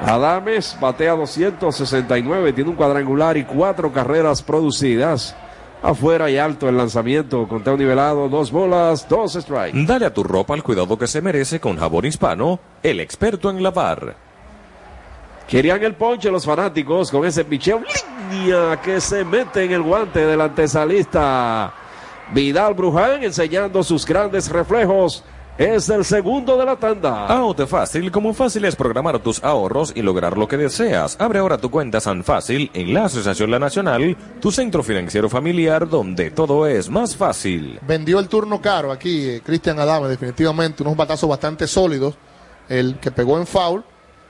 Adames 0.00 0.76
batea 0.80 1.14
269, 1.14 2.52
tiene 2.52 2.70
un 2.70 2.76
cuadrangular 2.76 3.36
y 3.36 3.44
cuatro 3.44 3.92
carreras 3.92 4.42
producidas. 4.42 5.34
Afuera 5.82 6.30
y 6.30 6.38
alto 6.38 6.68
el 6.68 6.76
lanzamiento, 6.76 7.46
conteo 7.46 7.76
nivelado, 7.76 8.28
dos 8.28 8.50
bolas, 8.50 9.08
dos 9.08 9.34
strikes. 9.34 9.84
Dale 9.86 10.06
a 10.06 10.14
tu 10.14 10.24
ropa 10.24 10.54
el 10.54 10.62
cuidado 10.62 10.98
que 10.98 11.06
se 11.06 11.20
merece 11.20 11.60
con 11.60 11.76
jabón 11.76 12.06
hispano, 12.06 12.58
el 12.82 13.00
experto 13.00 13.50
en 13.50 13.62
lavar. 13.62 14.16
Querían 15.46 15.82
el 15.84 15.94
ponche 15.94 16.30
los 16.30 16.44
fanáticos 16.44 17.10
con 17.10 17.24
ese 17.24 17.44
picheo 17.44 17.80
línea 18.30 18.80
que 18.82 19.00
se 19.00 19.24
mete 19.24 19.64
en 19.64 19.72
el 19.72 19.82
guante 19.82 20.26
del 20.26 20.40
antesalista. 20.40 21.72
Vidal 22.32 22.74
Bruján 22.74 23.22
enseñando 23.22 23.82
sus 23.82 24.04
grandes 24.04 24.50
reflejos. 24.50 25.22
Es 25.59 25.88
el 25.88 26.04
segundo 26.04 26.59
de 26.59 26.66
la 26.66 26.76
tanda. 26.76 27.26
Auto 27.28 27.66
Fácil, 27.66 28.12
como 28.12 28.34
fácil 28.34 28.66
es 28.66 28.76
programar 28.76 29.20
tus 29.20 29.42
ahorros 29.42 29.90
y 29.96 30.02
lograr 30.02 30.36
lo 30.36 30.46
que 30.46 30.59
deseas. 30.59 31.16
Abre 31.18 31.38
ahora 31.38 31.57
tu 31.57 31.70
cuenta 31.70 31.98
San 31.98 32.22
Fácil 32.24 32.70
en 32.74 32.92
la 32.92 33.07
Asociación 33.07 33.50
La 33.50 33.59
Nacional, 33.59 34.14
tu 34.38 34.52
centro 34.52 34.82
financiero 34.82 35.30
familiar 35.30 35.88
donde 35.88 36.30
todo 36.30 36.66
es 36.66 36.90
más 36.90 37.16
fácil. 37.16 37.80
Vendió 37.88 38.18
el 38.18 38.28
turno 38.28 38.61
caro 38.61 38.92
aquí, 38.92 39.30
eh, 39.30 39.40
Cristian 39.42 39.78
Adame, 39.78 40.09
definitivamente, 40.09 40.82
unos 40.82 40.94
batazos 40.94 41.30
bastante 41.30 41.66
sólidos. 41.66 42.16
El 42.68 42.98
que 42.98 43.11
pegó 43.11 43.38
en 43.38 43.46
foul 43.46 43.82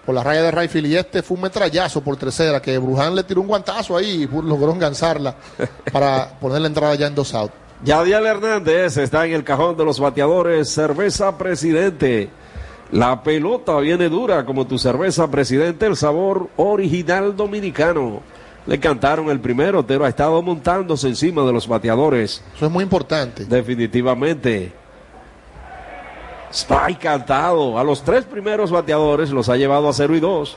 por 0.04 0.14
la 0.14 0.22
raya 0.22 0.42
de 0.42 0.52
Rayfield 0.52 0.86
y 0.86 0.96
este 0.96 1.24
fue 1.24 1.34
un 1.34 1.42
metrallazo 1.42 2.02
por 2.02 2.16
tercera, 2.16 2.62
que 2.62 2.78
Bruján 2.78 3.16
le 3.16 3.24
tiró 3.24 3.40
un 3.40 3.48
guantazo 3.48 3.96
ahí 3.96 4.22
y 4.22 4.42
logró 4.42 4.70
enganzarla 4.70 5.34
para 5.92 6.38
poner 6.38 6.60
la 6.60 6.68
entrada 6.68 6.94
ya 6.94 7.08
en 7.08 7.16
dos 7.16 7.34
out. 7.34 7.65
Yadiel 7.84 8.26
Hernández 8.26 8.96
está 8.96 9.26
en 9.26 9.32
el 9.32 9.44
cajón 9.44 9.76
de 9.76 9.84
los 9.84 10.00
bateadores. 10.00 10.70
Cerveza 10.70 11.36
Presidente. 11.36 12.30
La 12.92 13.22
pelota 13.22 13.76
viene 13.78 14.08
dura 14.08 14.46
como 14.46 14.66
tu 14.66 14.78
cerveza, 14.78 15.28
presidente, 15.28 15.86
el 15.86 15.96
sabor 15.96 16.48
original 16.56 17.36
dominicano. 17.36 18.20
Le 18.64 18.78
cantaron 18.78 19.28
el 19.28 19.40
primero, 19.40 19.80
Otero 19.80 20.04
ha 20.04 20.08
estado 20.08 20.40
montándose 20.40 21.08
encima 21.08 21.42
de 21.42 21.52
los 21.52 21.66
bateadores. 21.66 22.42
Eso 22.54 22.66
es 22.66 22.72
muy 22.72 22.84
importante. 22.84 23.44
Definitivamente. 23.44 24.72
Spy 26.52 26.94
cantado. 26.94 27.78
A 27.78 27.84
los 27.84 28.02
tres 28.02 28.24
primeros 28.24 28.70
bateadores 28.70 29.30
los 29.30 29.48
ha 29.48 29.56
llevado 29.56 29.88
a 29.88 29.92
0 29.92 30.16
y 30.16 30.20
2. 30.20 30.56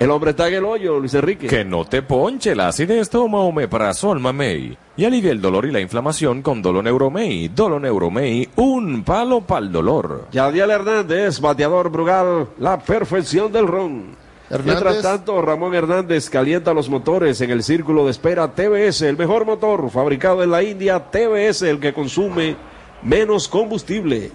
El 0.00 0.10
hombre 0.10 0.30
está 0.30 0.48
en 0.48 0.54
el 0.54 0.64
hoyo, 0.64 0.98
Luis 0.98 1.12
Enrique. 1.12 1.46
Que 1.46 1.62
no 1.62 1.84
te 1.84 2.00
ponche 2.00 2.54
la 2.54 2.68
acidez, 2.68 3.10
toma 3.10 3.40
omeprazol 3.40 4.18
mamey. 4.18 4.74
Y 4.96 5.04
alivia 5.04 5.30
el 5.30 5.42
dolor 5.42 5.66
y 5.66 5.72
la 5.72 5.80
inflamación 5.80 6.40
con 6.40 6.62
Doloneuromey. 6.62 7.48
Doloneuromey, 7.48 8.48
un 8.56 9.04
palo 9.04 9.42
para 9.42 9.66
el 9.66 9.70
dolor. 9.70 10.28
Yadiel 10.32 10.70
Hernández, 10.70 11.38
bateador 11.38 11.90
Brugal, 11.90 12.48
la 12.58 12.78
perfección 12.78 13.52
del 13.52 13.66
ron. 13.66 14.16
Hernández. 14.48 14.82
Mientras 14.82 15.02
tanto, 15.02 15.42
Ramón 15.42 15.74
Hernández 15.74 16.30
calienta 16.30 16.72
los 16.72 16.88
motores 16.88 17.38
en 17.42 17.50
el 17.50 17.62
círculo 17.62 18.06
de 18.06 18.12
espera 18.12 18.54
TBS, 18.54 19.02
el 19.02 19.18
mejor 19.18 19.44
motor 19.44 19.90
fabricado 19.90 20.42
en 20.42 20.50
la 20.50 20.62
India, 20.62 21.10
TBS, 21.10 21.60
el 21.60 21.78
que 21.78 21.92
consume 21.92 22.56
menos 23.02 23.48
combustible. 23.48 24.32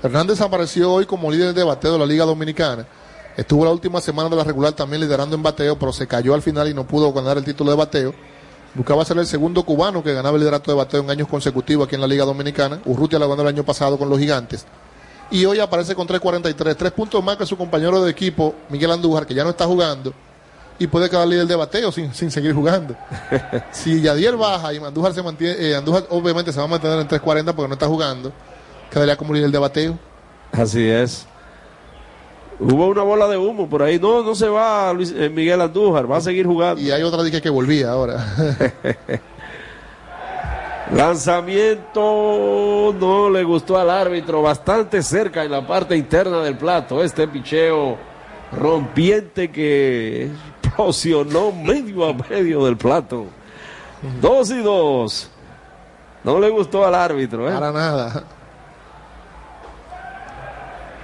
Hernández 0.00 0.40
apareció 0.40 0.92
hoy 0.92 1.06
como 1.06 1.28
líder 1.28 1.54
de 1.54 1.64
bateo 1.64 1.94
de 1.94 1.98
la 1.98 2.06
Liga 2.06 2.24
Dominicana. 2.24 2.86
Estuvo 3.38 3.64
la 3.64 3.70
última 3.70 4.00
semana 4.00 4.28
de 4.28 4.34
la 4.34 4.42
regular 4.42 4.72
también 4.72 5.00
liderando 5.00 5.36
en 5.36 5.44
bateo, 5.44 5.78
pero 5.78 5.92
se 5.92 6.08
cayó 6.08 6.34
al 6.34 6.42
final 6.42 6.68
y 6.68 6.74
no 6.74 6.84
pudo 6.84 7.12
ganar 7.12 7.38
el 7.38 7.44
título 7.44 7.70
de 7.70 7.76
bateo. 7.76 8.12
Buscaba 8.74 9.04
ser 9.04 9.16
el 9.16 9.28
segundo 9.28 9.62
cubano 9.62 10.02
que 10.02 10.12
ganaba 10.12 10.34
el 10.34 10.40
liderato 10.40 10.72
de 10.72 10.76
bateo 10.76 11.02
en 11.02 11.10
años 11.10 11.28
consecutivos 11.28 11.86
aquí 11.86 11.94
en 11.94 12.00
la 12.00 12.08
Liga 12.08 12.24
Dominicana. 12.24 12.80
Urrutia 12.84 13.16
lo 13.16 13.28
ganó 13.28 13.42
el 13.42 13.48
año 13.48 13.62
pasado 13.62 13.96
con 13.96 14.10
los 14.10 14.18
gigantes. 14.18 14.66
Y 15.30 15.44
hoy 15.44 15.60
aparece 15.60 15.94
con 15.94 16.08
3.43, 16.08 16.74
tres 16.74 16.90
puntos 16.90 17.22
más 17.22 17.36
que 17.36 17.46
su 17.46 17.56
compañero 17.56 18.02
de 18.02 18.10
equipo, 18.10 18.56
Miguel 18.70 18.90
Andújar, 18.90 19.24
que 19.24 19.34
ya 19.34 19.44
no 19.44 19.50
está 19.50 19.66
jugando. 19.66 20.12
Y 20.76 20.88
puede 20.88 21.08
quedar 21.08 21.28
líder 21.28 21.46
de 21.46 21.54
bateo 21.54 21.92
sin, 21.92 22.12
sin 22.12 22.32
seguir 22.32 22.52
jugando. 22.52 22.96
si 23.70 24.00
Yadier 24.00 24.36
baja 24.36 24.74
y 24.74 24.78
Andújar 24.78 25.14
se 25.14 25.22
mantiene, 25.22 25.54
eh, 25.64 25.76
Andújar 25.76 26.06
obviamente 26.10 26.52
se 26.52 26.58
va 26.58 26.64
a 26.64 26.68
mantener 26.68 26.98
en 26.98 27.06
3.40 27.06 27.54
porque 27.54 27.68
no 27.68 27.74
está 27.74 27.86
jugando, 27.86 28.32
quedaría 28.90 29.16
como 29.16 29.32
líder 29.32 29.52
de 29.52 29.58
bateo. 29.58 29.96
Así 30.50 30.88
es. 30.88 31.24
Hubo 32.60 32.88
una 32.88 33.02
bola 33.02 33.28
de 33.28 33.36
humo 33.36 33.68
por 33.68 33.82
ahí. 33.82 33.98
No, 33.98 34.22
no 34.22 34.34
se 34.34 34.48
va 34.48 34.92
Luis, 34.92 35.14
eh, 35.16 35.28
Miguel 35.28 35.60
Andújar, 35.60 36.10
va 36.10 36.16
a 36.16 36.20
seguir 36.20 36.46
jugando. 36.46 36.80
Y 36.80 36.90
hay 36.90 37.02
otra 37.02 37.22
dique 37.22 37.40
que 37.40 37.50
volvía 37.50 37.90
ahora. 37.90 38.24
Lanzamiento 40.94 42.94
no 42.98 43.30
le 43.30 43.44
gustó 43.44 43.78
al 43.78 43.90
árbitro, 43.90 44.42
bastante 44.42 45.02
cerca 45.02 45.44
en 45.44 45.52
la 45.52 45.66
parte 45.66 45.96
interna 45.96 46.40
del 46.40 46.56
plato. 46.56 47.04
Este 47.04 47.28
picheo 47.28 47.96
rompiente 48.52 49.50
que 49.50 50.30
explosionó 50.62 51.52
medio 51.52 52.08
a 52.08 52.14
medio 52.14 52.64
del 52.64 52.76
plato. 52.76 53.26
Dos 54.20 54.50
y 54.50 54.62
dos. 54.62 55.30
No 56.24 56.40
le 56.40 56.48
gustó 56.48 56.86
al 56.86 56.94
árbitro, 56.94 57.48
¿eh? 57.48 57.52
Para 57.52 57.70
nada. 57.70 58.24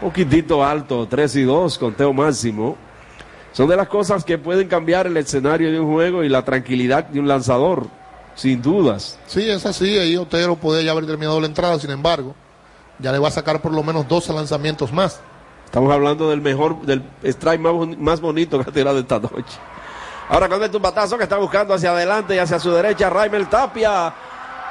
Poquitito 0.05 0.63
alto, 0.63 1.09
3 1.09 1.37
y 1.37 1.43
2, 1.45 1.79
conteo 1.79 2.13
máximo. 2.13 2.77
Son 3.53 3.67
de 3.67 3.75
las 3.75 3.89
cosas 3.89 4.23
que 4.23 4.37
pueden 4.37 4.69
cambiar 4.69 5.07
el 5.07 5.17
escenario 5.17 5.73
de 5.73 5.81
un 5.81 5.91
juego 5.91 6.23
y 6.23 6.29
la 6.29 6.45
tranquilidad 6.45 7.05
de 7.05 7.21
un 7.21 7.27
lanzador, 7.27 7.87
sin 8.35 8.61
dudas. 8.61 9.19
Sí, 9.27 9.49
es 9.49 9.65
así. 9.65 9.97
Ahí 9.97 10.17
Otero 10.19 10.57
puede 10.57 10.85
ya 10.85 10.91
haber 10.91 11.07
terminado 11.07 11.41
la 11.41 11.47
entrada, 11.47 11.79
sin 11.79 11.91
embargo, 11.91 12.35
ya 12.99 13.13
le 13.13 13.19
va 13.19 13.29
a 13.29 13.31
sacar 13.31 13.63
por 13.63 13.73
lo 13.73 13.83
menos 13.83 14.07
12 14.07 14.35
lanzamientos 14.35 14.93
más. 14.93 15.21
Estamos 15.65 15.91
hablando 15.91 16.29
del 16.29 16.43
mejor, 16.43 16.83
del 16.83 17.03
strike 17.23 17.61
más, 17.61 17.97
más 17.97 18.21
bonito 18.21 18.63
que 18.63 18.69
ha 18.69 18.73
tirado 18.75 18.99
esta 18.99 19.19
noche. 19.19 19.57
Ahora 20.29 20.51
con 20.51 20.63
el 20.63 20.71
tumbatazo 20.71 21.17
que 21.17 21.25
está 21.25 21.39
buscando 21.39 21.73
hacia 21.73 21.93
adelante 21.93 22.35
y 22.35 22.39
hacia 22.39 22.59
su 22.59 22.71
derecha, 22.73 23.09
Raimel 23.09 23.49
Tapia. 23.49 24.13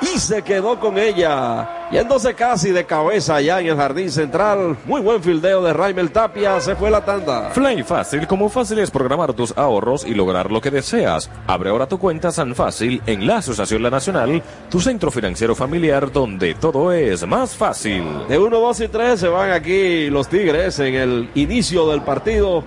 Y 0.02 0.20
se 0.20 0.42
quedó 0.42 0.80
con 0.80 0.98
ella. 0.98 1.90
Yéndose 1.92 2.34
casi 2.34 2.72
de 2.72 2.86
cabeza 2.86 3.36
allá 3.36 3.62
en 3.62 3.68
el 3.68 3.78
jardín 3.78 4.12
central. 4.12 4.76
Muy 4.86 5.00
buen 5.02 5.22
fildeo 5.22 5.62
de 5.64 5.74
Raimel 5.74 6.12
Tapia. 6.12 6.60
Se 6.60 6.76
fue 6.76 6.90
la 6.90 7.06
tanda. 7.06 7.52
Fly 7.52 7.84
Fácil, 7.84 8.28
como 8.28 8.50
fácil 8.50 8.80
es 8.80 8.92
programar 8.92 9.34
tus 9.34 9.56
ahorros 9.58 10.06
y 10.06 10.14
lograr 10.14 10.52
lo 10.52 10.60
que 10.60 10.72
deseas. 10.72 11.30
Abre 11.48 11.70
ahora 11.70 11.88
tu 11.88 12.00
cuenta 12.00 12.32
San 12.32 12.56
Fácil 12.56 13.02
en 13.06 13.28
la 13.28 13.38
Asociación 13.38 13.84
La 13.84 13.90
Nacional, 13.90 14.42
tu 14.70 14.80
centro 14.80 15.12
financiero 15.12 15.56
familiar 15.56 16.12
donde 16.12 16.56
todo 16.56 16.92
es 16.92 17.26
más 17.28 17.56
fácil. 17.56 18.04
De 18.28 18.40
1, 18.40 18.60
2 18.60 18.80
y 18.82 18.88
3 18.88 19.20
se 19.20 19.28
van 19.28 19.52
aquí 19.52 20.10
los 20.10 20.28
Tigres 20.28 20.80
en 20.80 20.96
el 20.96 21.30
inicio 21.36 21.88
del 21.90 22.02
partido. 22.02 22.64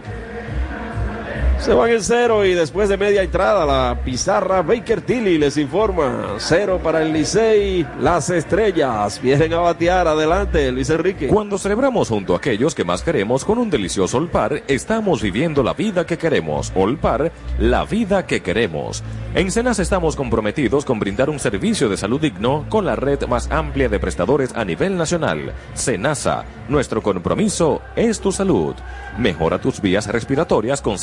Se 1.58 1.74
van 1.74 1.90
en 1.90 2.02
cero 2.02 2.44
y 2.44 2.54
después 2.54 2.88
de 2.88 2.96
media 2.96 3.22
entrada 3.22 3.66
la 3.66 3.98
pizarra 4.04 4.62
Baker 4.62 5.00
Tilly 5.00 5.36
les 5.36 5.56
informa. 5.56 6.36
Cero 6.38 6.78
para 6.80 7.02
el 7.02 7.12
Licey. 7.12 7.84
Las 8.00 8.30
estrellas 8.30 9.20
vienen 9.20 9.52
a 9.52 9.58
batear. 9.58 10.06
Adelante, 10.06 10.70
Luis 10.70 10.90
Enrique. 10.90 11.26
Cuando 11.26 11.58
celebramos 11.58 12.08
junto 12.08 12.34
a 12.34 12.36
aquellos 12.36 12.74
que 12.74 12.84
más 12.84 13.02
queremos 13.02 13.44
con 13.44 13.58
un 13.58 13.68
delicioso 13.68 14.18
Olpar, 14.18 14.62
estamos 14.68 15.22
viviendo 15.22 15.64
la 15.64 15.74
vida 15.74 16.06
que 16.06 16.18
queremos. 16.18 16.72
Olpar, 16.76 17.32
la 17.58 17.84
vida 17.84 18.26
que 18.26 18.42
queremos. 18.42 19.02
En 19.34 19.50
Cenas 19.50 19.80
estamos 19.80 20.14
comprometidos 20.14 20.84
con 20.84 21.00
brindar 21.00 21.28
un 21.28 21.40
servicio 21.40 21.88
de 21.88 21.96
salud 21.96 22.20
digno 22.20 22.64
con 22.68 22.84
la 22.84 22.96
red 22.96 23.26
más 23.26 23.50
amplia 23.50 23.88
de 23.88 23.98
prestadores 23.98 24.54
a 24.54 24.64
nivel 24.64 24.96
nacional. 24.96 25.52
Senasa, 25.74 26.44
nuestro 26.68 27.02
compromiso 27.02 27.82
es 27.96 28.20
tu 28.20 28.30
salud. 28.30 28.74
Mejora 29.18 29.58
tus 29.58 29.80
vías 29.80 30.06
respiratorias 30.06 30.80
con 30.80 30.98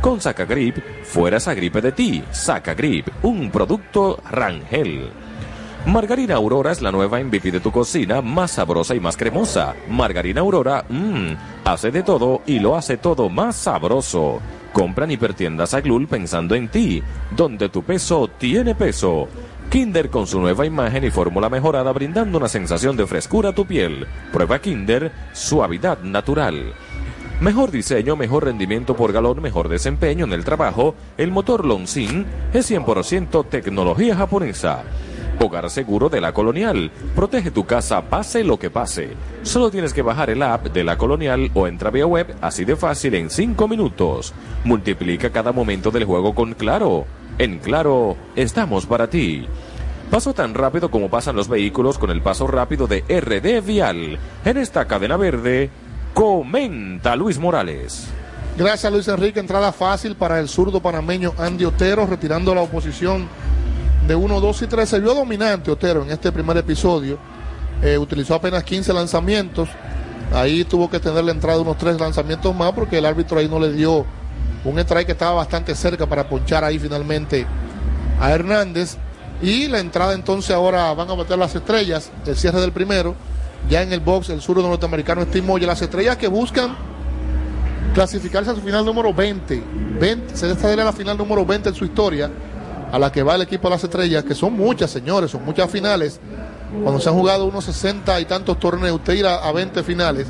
Con 0.00 0.20
Sacagrip, 0.20 0.78
fuera 1.04 1.38
esa 1.38 1.54
gripe 1.54 1.80
de 1.80 1.92
ti. 1.92 2.22
Sacagrip, 2.30 3.08
un 3.22 3.50
producto 3.50 4.20
Rangel. 4.30 5.10
Margarina 5.86 6.34
Aurora 6.34 6.72
es 6.72 6.82
la 6.82 6.92
nueva 6.92 7.18
MVP 7.18 7.50
de 7.50 7.60
tu 7.60 7.70
cocina, 7.70 8.20
más 8.20 8.52
sabrosa 8.52 8.94
y 8.94 9.00
más 9.00 9.16
cremosa. 9.16 9.74
Margarina 9.88 10.40
Aurora, 10.40 10.84
mmm, 10.88 11.32
hace 11.64 11.90
de 11.90 12.02
todo 12.02 12.42
y 12.46 12.58
lo 12.58 12.76
hace 12.76 12.98
todo 12.98 13.28
más 13.28 13.56
sabroso. 13.56 14.40
Compra 14.72 15.04
en 15.06 15.12
hipertiendas 15.12 15.74
Aglul 15.74 16.06
pensando 16.06 16.54
en 16.54 16.68
ti, 16.68 17.02
donde 17.34 17.68
tu 17.68 17.82
peso 17.82 18.28
tiene 18.38 18.74
peso. 18.74 19.28
Kinder 19.70 20.08
con 20.08 20.26
su 20.26 20.40
nueva 20.40 20.66
imagen 20.66 21.04
y 21.04 21.10
fórmula 21.10 21.48
mejorada 21.48 21.92
brindando 21.92 22.38
una 22.38 22.48
sensación 22.48 22.96
de 22.96 23.06
frescura 23.06 23.50
a 23.50 23.54
tu 23.54 23.66
piel. 23.66 24.06
Prueba 24.32 24.58
Kinder, 24.60 25.12
suavidad 25.32 26.00
natural. 26.00 26.74
Mejor 27.40 27.70
diseño, 27.70 28.16
mejor 28.16 28.46
rendimiento 28.46 28.96
por 28.96 29.12
galón, 29.12 29.40
mejor 29.40 29.68
desempeño 29.68 30.24
en 30.24 30.32
el 30.32 30.44
trabajo. 30.44 30.96
El 31.16 31.30
motor 31.30 31.64
Lonsin 31.64 32.26
es 32.52 32.68
100% 32.68 33.46
tecnología 33.48 34.16
japonesa. 34.16 34.82
Hogar 35.38 35.70
seguro 35.70 36.08
de 36.08 36.20
la 36.20 36.32
Colonial. 36.32 36.90
Protege 37.14 37.52
tu 37.52 37.64
casa 37.64 38.02
pase 38.02 38.42
lo 38.42 38.58
que 38.58 38.70
pase. 38.70 39.10
Solo 39.42 39.70
tienes 39.70 39.94
que 39.94 40.02
bajar 40.02 40.30
el 40.30 40.42
app 40.42 40.66
de 40.66 40.82
la 40.82 40.98
Colonial 40.98 41.52
o 41.54 41.68
entra 41.68 41.92
vía 41.92 42.06
web 42.06 42.34
así 42.40 42.64
de 42.64 42.74
fácil 42.74 43.14
en 43.14 43.30
5 43.30 43.68
minutos. 43.68 44.34
Multiplica 44.64 45.30
cada 45.30 45.52
momento 45.52 45.92
del 45.92 46.06
juego 46.06 46.34
con 46.34 46.54
Claro. 46.54 47.06
En 47.38 47.60
Claro, 47.60 48.16
estamos 48.34 48.84
para 48.84 49.08
ti. 49.08 49.46
Paso 50.10 50.34
tan 50.34 50.54
rápido 50.54 50.90
como 50.90 51.08
pasan 51.08 51.36
los 51.36 51.48
vehículos 51.48 51.98
con 51.98 52.10
el 52.10 52.20
paso 52.20 52.48
rápido 52.48 52.88
de 52.88 53.04
RD 53.08 53.64
Vial. 53.64 54.18
En 54.44 54.56
esta 54.56 54.86
cadena 54.86 55.16
verde, 55.16 55.70
comenta 56.18 57.14
Luis 57.14 57.38
Morales. 57.38 58.08
Gracias 58.56 58.92
Luis 58.92 59.06
Enrique, 59.06 59.38
entrada 59.38 59.70
fácil 59.70 60.16
para 60.16 60.40
el 60.40 60.48
zurdo 60.48 60.80
panameño 60.80 61.32
Andy 61.38 61.64
Otero, 61.64 62.06
retirando 62.06 62.52
la 62.56 62.62
oposición 62.62 63.28
de 64.04 64.16
1, 64.16 64.40
2 64.40 64.62
y 64.62 64.66
3. 64.66 64.88
Se 64.88 64.98
vio 64.98 65.14
dominante 65.14 65.70
Otero 65.70 66.02
en 66.02 66.10
este 66.10 66.32
primer 66.32 66.56
episodio. 66.56 67.20
Eh, 67.82 67.96
utilizó 67.96 68.34
apenas 68.34 68.64
15 68.64 68.92
lanzamientos. 68.92 69.68
Ahí 70.34 70.64
tuvo 70.64 70.90
que 70.90 70.98
tener 70.98 71.22
la 71.22 71.30
entrada 71.30 71.58
de 71.58 71.62
unos 71.62 71.78
3 71.78 72.00
lanzamientos 72.00 72.52
más 72.52 72.72
porque 72.72 72.98
el 72.98 73.06
árbitro 73.06 73.38
ahí 73.38 73.48
no 73.48 73.60
le 73.60 73.72
dio 73.72 74.04
un 74.64 74.76
strike 74.80 75.06
que 75.06 75.12
estaba 75.12 75.34
bastante 75.34 75.72
cerca 75.76 76.04
para 76.04 76.28
ponchar 76.28 76.64
ahí 76.64 76.80
finalmente 76.80 77.46
a 78.20 78.32
Hernández. 78.32 78.96
Y 79.40 79.68
la 79.68 79.78
entrada 79.78 80.14
entonces 80.14 80.50
ahora 80.50 80.92
van 80.94 81.08
a 81.08 81.14
bater 81.14 81.38
las 81.38 81.54
estrellas, 81.54 82.10
el 82.26 82.36
cierre 82.36 82.60
del 82.60 82.72
primero. 82.72 83.14
Ya 83.68 83.82
en 83.82 83.92
el 83.92 84.00
box 84.00 84.30
el 84.30 84.40
zurdo 84.40 84.62
norteamericano 84.62 85.22
Steve 85.22 85.46
Moya. 85.46 85.66
Las 85.66 85.82
estrellas 85.82 86.16
que 86.16 86.28
buscan 86.28 86.76
clasificarse 87.94 88.50
a 88.50 88.54
su 88.54 88.60
final 88.60 88.84
número 88.84 89.12
20. 89.12 89.62
20 90.00 90.36
se 90.36 90.50
esta 90.50 90.72
era 90.72 90.84
la 90.84 90.92
final 90.92 91.16
número 91.16 91.44
20 91.44 91.70
en 91.70 91.74
su 91.74 91.84
historia, 91.84 92.30
a 92.90 92.98
la 92.98 93.10
que 93.10 93.22
va 93.22 93.34
el 93.34 93.42
equipo 93.42 93.68
de 93.68 93.74
las 93.74 93.84
estrellas, 93.84 94.24
que 94.24 94.34
son 94.34 94.52
muchas, 94.54 94.90
señores, 94.90 95.30
son 95.30 95.44
muchas 95.44 95.70
finales. 95.70 96.20
Cuando 96.82 97.00
se 97.00 97.08
han 97.08 97.14
jugado 97.14 97.46
unos 97.46 97.64
60 97.64 98.20
y 98.20 98.24
tantos 98.26 98.58
torneos, 98.58 98.96
usted 98.96 99.14
ir 99.14 99.26
a, 99.26 99.36
a 99.36 99.52
20 99.52 99.82
finales, 99.82 100.28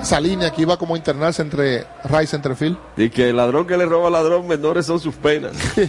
esa 0.01 0.19
línea 0.19 0.51
que 0.51 0.61
iba 0.61 0.77
como 0.77 0.95
a 0.95 0.97
internarse 0.97 1.41
entre 1.41 1.85
Rice 2.05 2.35
entre 2.35 2.55
Phil. 2.55 2.77
Y 2.97 3.09
que 3.09 3.29
el 3.29 3.37
ladrón 3.37 3.67
que 3.67 3.77
le 3.77 3.85
roba 3.85 4.07
al 4.07 4.13
ladrón 4.13 4.47
menores 4.47 4.85
son 4.85 4.99
sus 4.99 5.15
penas. 5.15 5.53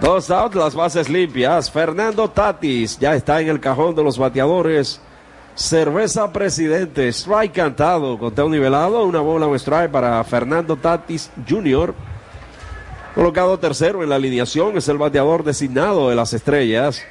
Dos 0.00 0.30
outs, 0.30 0.56
las 0.56 0.74
bases 0.74 1.08
limpias. 1.08 1.70
Fernando 1.70 2.28
Tatis 2.28 2.98
ya 2.98 3.14
está 3.14 3.40
en 3.40 3.48
el 3.48 3.60
cajón 3.60 3.94
de 3.94 4.02
los 4.02 4.18
bateadores. 4.18 5.00
Cerveza 5.54 6.32
Presidente, 6.32 7.08
strike 7.08 7.52
cantado, 7.52 8.18
conteo 8.18 8.48
nivelado, 8.48 9.04
una 9.04 9.20
bola 9.20 9.46
un 9.46 9.54
strike 9.56 9.90
para 9.90 10.22
Fernando 10.24 10.76
Tatis 10.76 11.30
Jr. 11.48 11.94
Colocado 13.14 13.58
tercero 13.58 14.02
en 14.02 14.08
la 14.08 14.16
alineación, 14.16 14.78
es 14.78 14.88
el 14.88 14.96
bateador 14.96 15.44
designado 15.44 16.08
de 16.08 16.16
las 16.16 16.32
estrellas. 16.32 17.02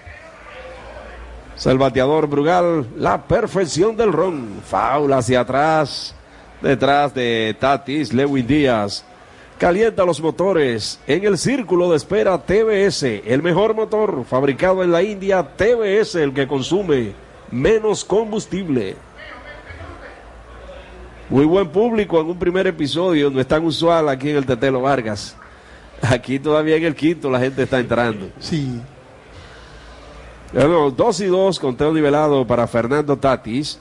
Es 1.55 1.65
el 1.67 1.77
bateador 1.77 2.25
Brugal, 2.25 2.87
la 2.97 3.21
perfección 3.21 3.95
del 3.95 4.11
ron. 4.11 4.61
Faula 4.65 5.19
hacia 5.19 5.41
atrás, 5.41 6.15
detrás 6.59 7.13
de 7.13 7.55
Tatis, 7.59 8.13
Lewin 8.13 8.47
Díaz. 8.47 9.05
Calienta 9.59 10.03
los 10.03 10.19
motores 10.19 10.99
en 11.05 11.23
el 11.23 11.37
círculo 11.37 11.91
de 11.91 11.97
espera 11.97 12.35
TBS, 12.35 13.03
el 13.03 13.43
mejor 13.43 13.75
motor 13.75 14.25
fabricado 14.27 14.83
en 14.83 14.91
la 14.91 15.03
India, 15.03 15.43
TBS, 15.55 16.15
el 16.15 16.33
que 16.33 16.47
consume 16.47 17.13
menos 17.51 18.03
combustible. 18.03 18.95
Muy 21.29 21.45
buen 21.45 21.69
público 21.69 22.19
en 22.19 22.25
un 22.25 22.39
primer 22.39 22.65
episodio, 22.65 23.29
no 23.29 23.39
es 23.39 23.47
tan 23.47 23.63
usual 23.63 24.09
aquí 24.09 24.31
en 24.31 24.37
el 24.37 24.47
Tetelo 24.47 24.81
Vargas. 24.81 25.37
Aquí 26.01 26.39
todavía 26.39 26.75
en 26.77 26.83
el 26.83 26.95
quinto 26.95 27.29
la 27.29 27.39
gente 27.39 27.63
está 27.63 27.79
entrando. 27.79 28.29
Sí. 28.39 28.79
Bueno, 30.53 30.91
dos 30.91 31.21
y 31.21 31.27
dos, 31.27 31.59
conteo 31.59 31.93
nivelado 31.93 32.45
para 32.45 32.67
Fernando 32.67 33.17
Tatis. 33.17 33.79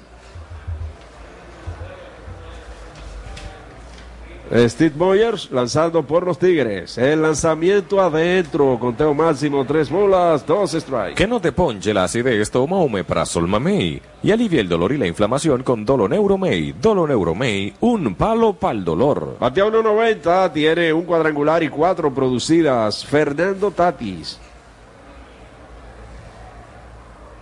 Steve 4.53 4.95
Moyers 4.97 5.49
lanzando 5.53 6.03
por 6.03 6.25
los 6.25 6.37
Tigres. 6.37 6.99
El 6.99 7.23
lanzamiento 7.23 8.01
adentro, 8.01 8.79
conteo 8.81 9.15
máximo, 9.15 9.65
tres 9.65 9.89
bolas, 9.89 10.45
dos 10.45 10.73
strikes. 10.73 11.15
Que 11.15 11.29
no 11.29 11.41
te 11.41 11.53
ponche 11.53 11.95
la 11.95 12.05
acidez, 12.05 12.51
toma 12.51 12.79
Omeprazol 12.79 13.47
Mamey 13.47 14.03
y 14.25 14.31
alivia 14.33 14.61
el 14.61 14.69
dolor 14.69 14.91
y 14.91 14.99
la 14.99 15.07
inflamación 15.07 15.63
con 15.63 15.85
Doloneuromey. 15.85 16.73
Doloneuromey, 16.73 17.75
un 17.79 18.17
palo 18.17 18.53
para 18.55 18.73
el 18.73 18.85
dolor. 18.85 19.37
Batea 19.39 19.67
1.90, 19.67 20.53
tiene 20.53 20.93
un 20.93 21.05
cuadrangular 21.05 21.63
y 21.63 21.69
cuatro 21.69 22.13
producidas. 22.13 23.05
Fernando 23.05 23.71
Tatis. 23.71 24.41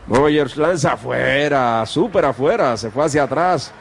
Moyers 0.09 0.57
lanza 0.59 0.93
afuera, 0.93 1.85
súper 1.87 2.27
afuera, 2.27 2.77
se 2.77 2.91
fue 2.91 3.05
hacia 3.05 3.23
atrás. 3.23 3.73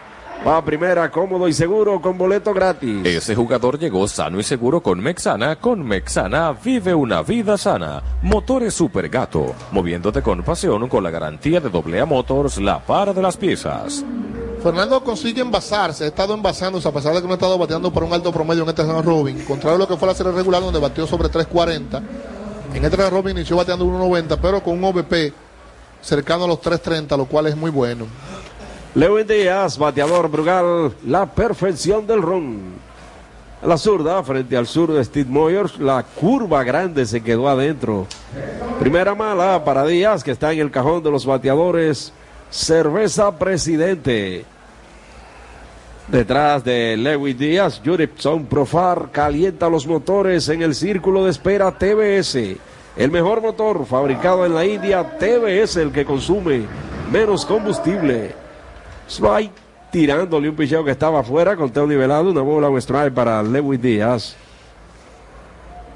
Va 0.45 0.57
a 0.57 0.63
primera, 0.63 1.11
cómodo 1.11 1.47
y 1.47 1.53
seguro, 1.53 2.01
con 2.01 2.17
boleto 2.17 2.53
gratis. 2.53 3.05
Ese 3.05 3.35
jugador 3.35 3.77
llegó 3.77 4.07
sano 4.07 4.39
y 4.39 4.43
seguro 4.43 4.81
con 4.81 4.99
Mexana. 4.99 5.57
Con 5.57 5.83
Mexana 5.83 6.53
vive 6.63 6.93
una 6.93 7.21
vida 7.21 7.57
sana. 7.57 8.01
Motores 8.21 8.73
Super 8.73 9.09
Gato, 9.09 9.53
moviéndote 9.71 10.21
con 10.21 10.43
pasión 10.43 10.87
con 10.87 11.03
la 11.03 11.09
garantía 11.09 11.59
de 11.59 11.69
doble 11.69 11.99
A 11.99 12.05
Motors, 12.05 12.59
la 12.59 12.79
para 12.79 13.13
de 13.13 13.21
las 13.21 13.35
piezas. 13.35 14.05
Fernando 14.61 15.03
consigue 15.03 15.41
envasarse, 15.41 16.05
ha 16.05 16.07
estado 16.07 16.33
envasándose 16.33 16.87
a 16.87 16.91
pesar 16.91 17.13
de 17.13 17.21
que 17.21 17.27
no 17.27 17.33
ha 17.33 17.35
estado 17.35 17.57
bateando 17.57 17.91
por 17.91 18.03
un 18.03 18.13
alto 18.13 18.31
promedio 18.31 18.63
en 18.63 18.69
este 18.69 18.85
San 18.85 19.03
Robin, 19.03 19.43
contrario 19.45 19.75
a 19.75 19.79
lo 19.79 19.87
que 19.87 19.97
fue 19.97 20.07
la 20.07 20.15
serie 20.15 20.31
regular 20.31 20.61
donde 20.61 20.79
batió 20.79 21.05
sobre 21.05 21.29
3.40. 21.29 22.01
En 22.73 22.83
este 22.83 22.97
San 22.97 23.11
Robin 23.11 23.37
inició 23.37 23.57
bateando 23.57 23.85
1.90, 23.85 24.37
pero 24.41 24.63
con 24.63 24.77
un 24.77 24.83
OVP 24.83 25.33
cercano 26.01 26.45
a 26.45 26.47
los 26.47 26.61
3.30, 26.61 27.17
lo 27.17 27.25
cual 27.25 27.47
es 27.47 27.55
muy 27.55 27.71
bueno. 27.71 28.05
Lewin 28.97 29.27
Díaz, 29.27 29.77
bateador 29.77 30.27
Brugal, 30.27 30.91
la 31.05 31.27
perfección 31.27 32.07
del 32.07 32.19
ron. 32.19 32.57
La 33.61 33.77
zurda, 33.77 34.23
frente 34.23 34.57
al 34.57 34.65
sur 34.65 34.91
de 34.91 35.05
Steve 35.05 35.29
Moyers, 35.29 35.77
la 35.77 36.01
curva 36.01 36.63
grande 36.63 37.05
se 37.05 37.21
quedó 37.21 37.47
adentro. 37.47 38.07
Primera 38.79 39.13
mala 39.13 39.63
para 39.63 39.85
Díaz, 39.85 40.23
que 40.23 40.31
está 40.31 40.51
en 40.51 40.61
el 40.61 40.71
cajón 40.71 41.03
de 41.03 41.11
los 41.11 41.27
bateadores. 41.27 42.11
Cerveza 42.49 43.37
Presidente. 43.37 44.45
Detrás 46.07 46.63
de 46.63 46.97
Lewin 46.97 47.37
Díaz, 47.37 47.79
Juripson 47.85 48.47
Profar 48.47 49.09
calienta 49.11 49.69
los 49.69 49.85
motores 49.85 50.49
en 50.49 50.63
el 50.63 50.73
círculo 50.73 51.25
de 51.25 51.29
espera 51.29 51.71
TBS. 51.71 52.57
El 52.95 53.11
mejor 53.11 53.43
motor 53.43 53.85
fabricado 53.85 54.43
en 54.43 54.55
la 54.55 54.65
India, 54.65 55.19
TBS, 55.19 55.77
el 55.77 55.91
que 55.91 56.03
consume 56.03 56.63
menos 57.11 57.45
combustible. 57.45 58.46
Strike 59.07 59.53
tirándole 59.91 60.49
un 60.49 60.55
picheo 60.55 60.83
que 60.83 60.91
estaba 60.91 61.21
afuera, 61.21 61.55
conteo 61.55 61.87
nivelado, 61.87 62.29
una 62.29 62.41
bola, 62.41 62.69
un 62.69 63.13
para 63.13 63.41
Lewis 63.41 63.81
Díaz. 63.81 64.35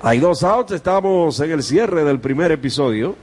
Hay 0.02 0.20
dos 0.20 0.44
outs, 0.44 0.72
estamos 0.72 1.40
en 1.40 1.52
el 1.52 1.62
cierre 1.62 2.04
del 2.04 2.20
primer 2.20 2.52
episodio. 2.52 3.16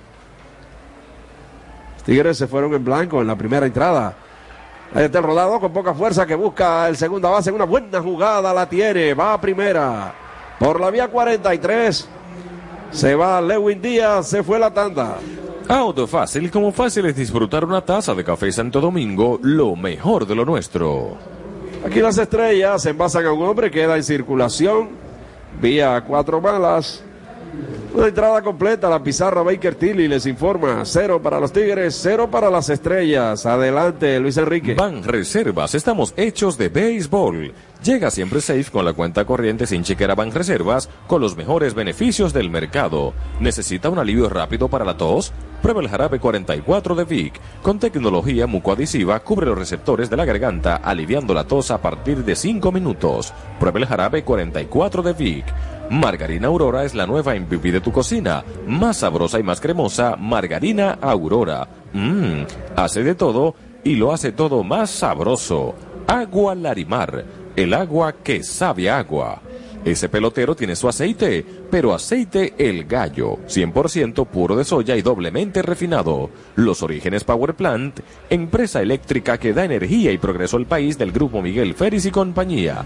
Los 1.95 2.05
Tigres 2.05 2.39
se 2.39 2.47
fueron 2.47 2.73
en 2.75 2.85
blanco 2.85 3.21
en 3.21 3.27
la 3.27 3.37
primera 3.37 3.67
entrada. 3.67 4.15
Ahí 4.95 5.05
está 5.05 5.19
el 5.19 5.25
rodado 5.25 5.59
con 5.61 5.73
poca 5.73 5.93
fuerza 5.93 6.25
que 6.25 6.35
busca 6.35 6.89
el 6.89 6.97
segunda 6.97 7.29
base. 7.29 7.51
Una 7.51 7.65
buena 7.65 8.01
jugada 8.01 8.55
la 8.55 8.69
tiene. 8.69 9.13
Va 9.13 9.35
a 9.35 9.41
primera. 9.41 10.15
Por 10.59 10.81
la 10.81 10.91
vía 10.91 11.09
43. 11.09 12.09
Se 12.91 13.15
va 13.15 13.41
Lewin 13.41 13.83
Díaz. 13.83 14.29
Se 14.29 14.43
fue 14.43 14.59
la 14.59 14.73
tanda. 14.73 15.17
Auto 15.69 16.07
fácil, 16.07 16.51
como 16.51 16.73
fácil 16.73 17.05
es 17.05 17.17
disfrutar 17.17 17.63
una 17.63 17.83
taza 17.83 18.15
de 18.15 18.25
café 18.25 18.51
Santo 18.51 18.81
Domingo, 18.81 19.39
lo 19.43 19.77
mejor 19.77 20.27
de 20.27 20.35
lo 20.35 20.47
nuestro. 20.47 21.19
Aquí 21.85 22.01
las 22.01 22.17
estrellas 22.17 22.87
envasan 22.87 23.27
a 23.27 23.33
un 23.33 23.43
hombre, 23.43 23.71
queda 23.71 23.97
en 23.97 24.03
circulación, 24.03 24.89
vía 25.61 26.03
cuatro 26.07 26.41
balas. 26.41 27.05
Una 27.99 28.07
entrada 28.07 28.41
completa, 28.43 28.89
la 28.89 29.03
pizarra 29.03 29.43
Baker 29.43 29.75
Tilly 29.75 30.07
les 30.07 30.25
informa. 30.27 30.85
Cero 30.85 31.21
para 31.21 31.41
los 31.41 31.53
Tigres, 31.53 31.99
cero 32.01 32.31
para 32.31 32.49
las 32.49 32.71
estrellas. 32.71 33.45
Adelante, 33.45 34.21
Luis 34.21 34.37
Enrique. 34.37 34.75
Ban 34.75 35.03
Reservas, 35.03 35.75
estamos 35.75 36.15
hechos 36.17 36.57
de 36.57 36.69
béisbol. 36.69 37.53
Llega 37.83 38.13
siempre 38.13 38.41
safe 38.41 38.71
con 38.71 38.85
la 38.85 38.93
cuenta 38.93 39.25
corriente 39.25 39.67
sin 39.67 39.83
chequera 39.83 40.15
Ban 40.15 40.31
Reservas 40.31 40.89
con 41.09 41.21
los 41.21 41.37
mejores 41.37 41.75
beneficios 41.75 42.33
del 42.33 42.51
mercado. 42.51 43.15
¿Necesita 43.41 43.91
un 43.91 43.99
alivio 43.99 44.29
rápido 44.29 44.69
para 44.69 44.85
la 44.85 44.97
tos? 44.97 45.33
Prueba 45.61 45.81
el 45.81 45.89
jarabe 45.89 46.21
44 46.21 46.95
de 46.95 47.05
Vic. 47.05 47.41
Con 47.63 47.81
tecnología 47.81 48.47
mucoadhesiva 48.47 49.19
cubre 49.19 49.47
los 49.47 49.59
receptores 49.59 50.09
de 50.09 50.17
la 50.17 50.25
garganta, 50.25 50.77
aliviando 50.77 51.35
la 51.35 51.49
tos 51.49 51.73
a 51.73 51.83
partir 51.83 52.25
de 52.25 52.37
5 52.37 52.71
minutos. 52.71 53.33
Prueba 53.59 53.81
el 53.81 53.87
jarabe 53.87 54.23
44 54.23 55.03
de 55.03 55.13
Vic. 55.15 55.45
Margarina 55.91 56.49
Aurora 56.49 56.85
es 56.85 56.95
la 56.95 57.07
nueva 57.07 57.35
MVP 57.35 57.73
de 57.73 57.81
tu 57.81 57.91
cocina. 57.93 58.45
Más 58.67 58.99
sabrosa 58.99 59.39
y 59.39 59.43
más 59.43 59.61
cremosa, 59.61 60.17
Margarina 60.17 60.99
Aurora. 61.01 61.67
Mmm, 61.93 62.43
hace 62.77 63.03
de 63.03 63.15
todo 63.15 63.55
y 63.85 63.95
lo 63.95 64.13
hace 64.13 64.33
todo 64.33 64.63
más 64.65 64.91
sabroso. 64.91 65.75
Agua 66.07 66.55
Larimar, 66.55 67.25
el 67.57 67.73
agua 67.73 68.13
que 68.23 68.43
sabe 68.43 68.91
agua. 68.91 69.41
Ese 69.85 70.09
pelotero 70.09 70.55
tiene 70.55 70.77
su 70.77 70.89
aceite, 70.89 71.45
pero 71.71 71.95
aceite 71.95 72.53
El 72.59 72.85
Gallo, 72.85 73.39
100% 73.47 74.27
puro 74.27 74.57
de 74.57 74.65
soya 74.65 74.97
y 74.97 75.03
doblemente 75.03 75.63
refinado. 75.63 76.31
Los 76.57 76.83
Orígenes 76.83 77.25
Power 77.25 77.55
Plant, 77.55 78.01
empresa 78.29 78.83
eléctrica 78.83 79.39
que 79.39 79.55
da 79.55 79.65
energía 79.65 80.13
y 80.13 80.19
progreso 80.19 80.57
al 80.57 80.67
país 80.67 80.99
del 80.99 81.13
grupo 81.13 81.41
Miguel 81.41 81.75
Ferris 81.75 82.05
y 82.07 82.11
compañía. 82.11 82.85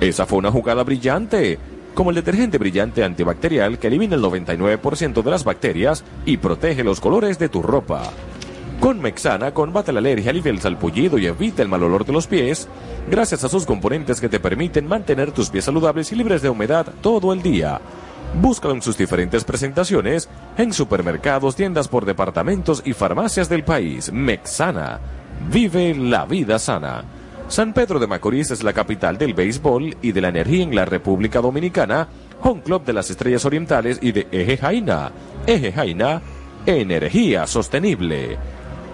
Esa 0.00 0.26
fue 0.26 0.38
una 0.38 0.50
jugada 0.50 0.82
brillante, 0.82 1.58
como 1.94 2.10
el 2.10 2.16
detergente 2.16 2.58
brillante 2.58 3.04
antibacterial 3.04 3.78
que 3.78 3.86
elimina 3.86 4.16
el 4.16 4.22
99% 4.22 5.22
de 5.22 5.30
las 5.30 5.44
bacterias 5.44 6.04
y 6.26 6.36
protege 6.36 6.84
los 6.84 7.00
colores 7.00 7.38
de 7.38 7.48
tu 7.48 7.62
ropa. 7.62 8.02
Con 8.80 9.00
Mexana 9.00 9.54
combate 9.54 9.92
la 9.92 10.00
alergia, 10.00 10.30
alivia 10.30 10.50
el 10.50 10.60
salpullido 10.60 11.16
y 11.16 11.26
evita 11.26 11.62
el 11.62 11.68
mal 11.68 11.82
olor 11.82 12.04
de 12.04 12.12
los 12.12 12.26
pies, 12.26 12.68
gracias 13.10 13.44
a 13.44 13.48
sus 13.48 13.64
componentes 13.64 14.20
que 14.20 14.28
te 14.28 14.40
permiten 14.40 14.86
mantener 14.86 15.32
tus 15.32 15.48
pies 15.48 15.64
saludables 15.64 16.12
y 16.12 16.16
libres 16.16 16.42
de 16.42 16.50
humedad 16.50 16.86
todo 17.00 17.32
el 17.32 17.40
día. 17.42 17.80
Búscalo 18.40 18.74
en 18.74 18.82
sus 18.82 18.98
diferentes 18.98 19.44
presentaciones 19.44 20.28
en 20.58 20.72
supermercados, 20.72 21.54
tiendas 21.54 21.88
por 21.88 22.04
departamentos 22.04 22.82
y 22.84 22.92
farmacias 22.92 23.48
del 23.48 23.64
país. 23.64 24.12
Mexana. 24.12 25.00
Vive 25.50 25.94
la 25.94 26.26
vida 26.26 26.58
sana. 26.58 27.04
San 27.48 27.74
Pedro 27.74 27.98
de 27.98 28.06
Macorís 28.06 28.50
es 28.50 28.62
la 28.62 28.72
capital 28.72 29.18
del 29.18 29.34
béisbol 29.34 29.96
y 30.00 30.12
de 30.12 30.20
la 30.20 30.28
energía 30.28 30.62
en 30.64 30.74
la 30.74 30.86
República 30.86 31.40
Dominicana, 31.40 32.08
home 32.42 32.62
club 32.62 32.84
de 32.84 32.94
las 32.94 33.10
estrellas 33.10 33.44
orientales 33.44 33.98
y 34.00 34.12
de 34.12 34.26
Eje 34.32 34.56
Jaina. 34.56 35.12
Eje 35.46 35.70
Jaina, 35.70 36.22
energía 36.64 37.46
sostenible. 37.46 38.38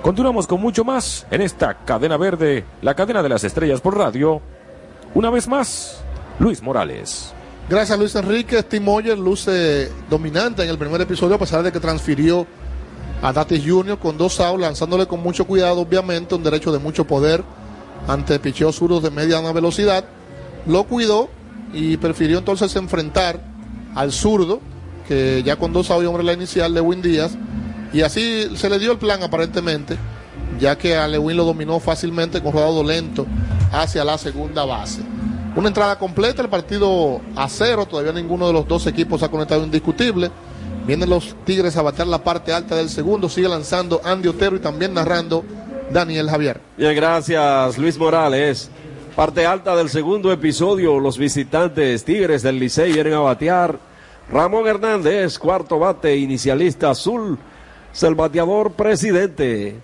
Continuamos 0.03 0.47
con 0.47 0.61
mucho 0.61 0.85
más 0.85 1.27
en 1.31 1.43
esta 1.43 1.85
cadena 1.85 2.17
verde, 2.17 2.65
la 2.83 2.95
cadena 2.95 3.23
de 3.23 3.29
las 3.29 3.45
estrellas 3.45 3.81
por 3.81 3.97
radio. 3.97 4.43
Una 5.15 5.31
vez 5.31 5.47
más, 5.47 6.03
Luis 6.39 6.61
Morales. 6.61 7.33
Gracias 7.69 7.99
Luis 7.99 8.15
Enrique. 8.17 8.61
Steve 8.63 8.85
Moyer 8.85 9.17
luce 9.17 9.91
dominante 10.11 10.65
en 10.65 10.71
el 10.71 10.79
primer 10.79 11.01
episodio 11.01 11.37
a 11.37 11.39
pesar 11.39 11.63
de 11.63 11.71
que 11.71 11.79
transfirió 11.79 12.47
a 13.23 13.33
Datis 13.33 13.63
Jr. 13.65 13.99
con 13.99 14.19
dos 14.19 14.41
outs, 14.41 14.61
lanzándole 14.61 15.07
con 15.07 15.21
mucho 15.21 15.47
cuidado, 15.47 15.81
obviamente, 15.81 16.35
un 16.35 16.43
derecho 16.43 16.73
de 16.73 16.79
mucho 16.79 17.07
poder 17.07 17.45
ante 18.07 18.39
picheos 18.39 18.77
zurdos 18.77 19.03
de 19.03 19.11
mediana 19.11 19.53
velocidad. 19.53 20.05
Lo 20.67 20.85
cuidó 20.85 21.29
y 21.73 21.97
prefirió 21.97 22.39
entonces 22.39 22.75
enfrentar 22.77 23.41
al 23.95 24.13
zurdo, 24.13 24.61
que 25.09 25.43
ya 25.45 25.57
con 25.57 25.73
dos 25.73 25.91
outs 25.91 26.05
y 26.05 26.07
hombre 26.07 26.23
la 26.23 26.33
inicial, 26.33 26.73
Lewin 26.73 27.03
Díaz. 27.03 27.33
Y 27.93 28.03
así 28.03 28.49
se 28.57 28.71
le 28.71 28.79
dio 28.79 28.93
el 28.93 28.99
plan 28.99 29.23
aparentemente, 29.23 29.97
ya 30.61 30.77
que 30.77 30.97
a 30.97 31.09
Lewin 31.09 31.37
lo 31.37 31.45
dominó 31.45 31.81
fácilmente 31.81 32.43
con 32.43 32.53
rodado 32.53 32.85
lento 32.85 33.27
hacia 33.73 34.05
la 34.05 34.19
segunda 34.19 34.65
base. 34.65 35.03
Una 35.57 35.69
entrada 35.69 35.99
completa, 35.99 36.43
el 36.43 36.49
partido 36.49 37.21
a 37.35 37.49
cero, 37.49 37.87
todavía 37.87 38.13
ninguno 38.13 38.47
de 38.47 38.53
los 38.53 38.69
dos 38.69 38.87
equipos 38.87 39.23
ha 39.25 39.29
conectado 39.29 39.65
indiscutible. 39.65 40.31
Vienen 40.87 41.11
los 41.11 41.35
Tigres 41.45 41.77
a 41.77 41.83
batear 41.83 42.07
la 42.07 42.23
parte 42.23 42.53
alta 42.53 42.77
del 42.77 42.89
segundo, 42.89 43.29
sigue 43.29 43.49
lanzando 43.49 44.01
Andy 44.05 44.29
Otero 44.29 44.57
y 44.57 44.61
también 44.61 44.95
narrando 44.95 45.45
Daniel 45.91 46.31
Javier. 46.31 46.61
Bien, 46.77 46.95
gracias 46.95 47.77
Luis 47.79 47.99
Morales. 47.99 48.71
Parte 49.17 49.45
alta 49.45 49.75
del 49.77 49.91
segundo 49.91 50.33
episodio, 50.33 50.99
los 51.01 51.19
visitantes 51.19 52.05
Tigres 52.05 52.43
del 52.43 52.59
Licey 52.59 52.93
vienen 52.93 53.15
a 53.15 53.21
batear. 53.21 53.77
Ramón 54.33 54.67
Hernández, 54.69 55.39
cuarto 55.39 55.79
bate, 55.81 56.17
inicialista 56.17 56.91
azul, 56.91 57.37
es 57.93 58.03
el 58.05 58.15
bateador 58.15 58.73
presidente. 58.73 59.77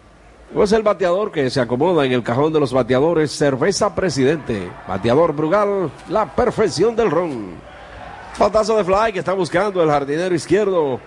Es 0.55 0.73
el 0.73 0.83
bateador 0.83 1.33
que 1.33 1.51
se 1.51 1.61
acomoda 1.61 2.07
en 2.07 2.13
el 2.13 2.23
cajón 2.23 2.53
de 2.53 2.61
los 2.61 2.73
bateadores, 2.73 3.33
cerveza 3.33 3.95
presidente. 3.95 4.71
Bateador 4.87 5.35
Brugal, 5.35 5.91
la 6.09 6.35
perfección 6.35 6.95
del 6.95 7.11
ron. 7.11 7.57
Faltazo 8.35 8.77
de 8.77 8.85
fly 8.85 9.13
que 9.13 9.19
está 9.19 9.33
buscando 9.33 9.83
el 9.83 9.91
jardinero 9.91 10.35
izquierdo. 10.35 11.01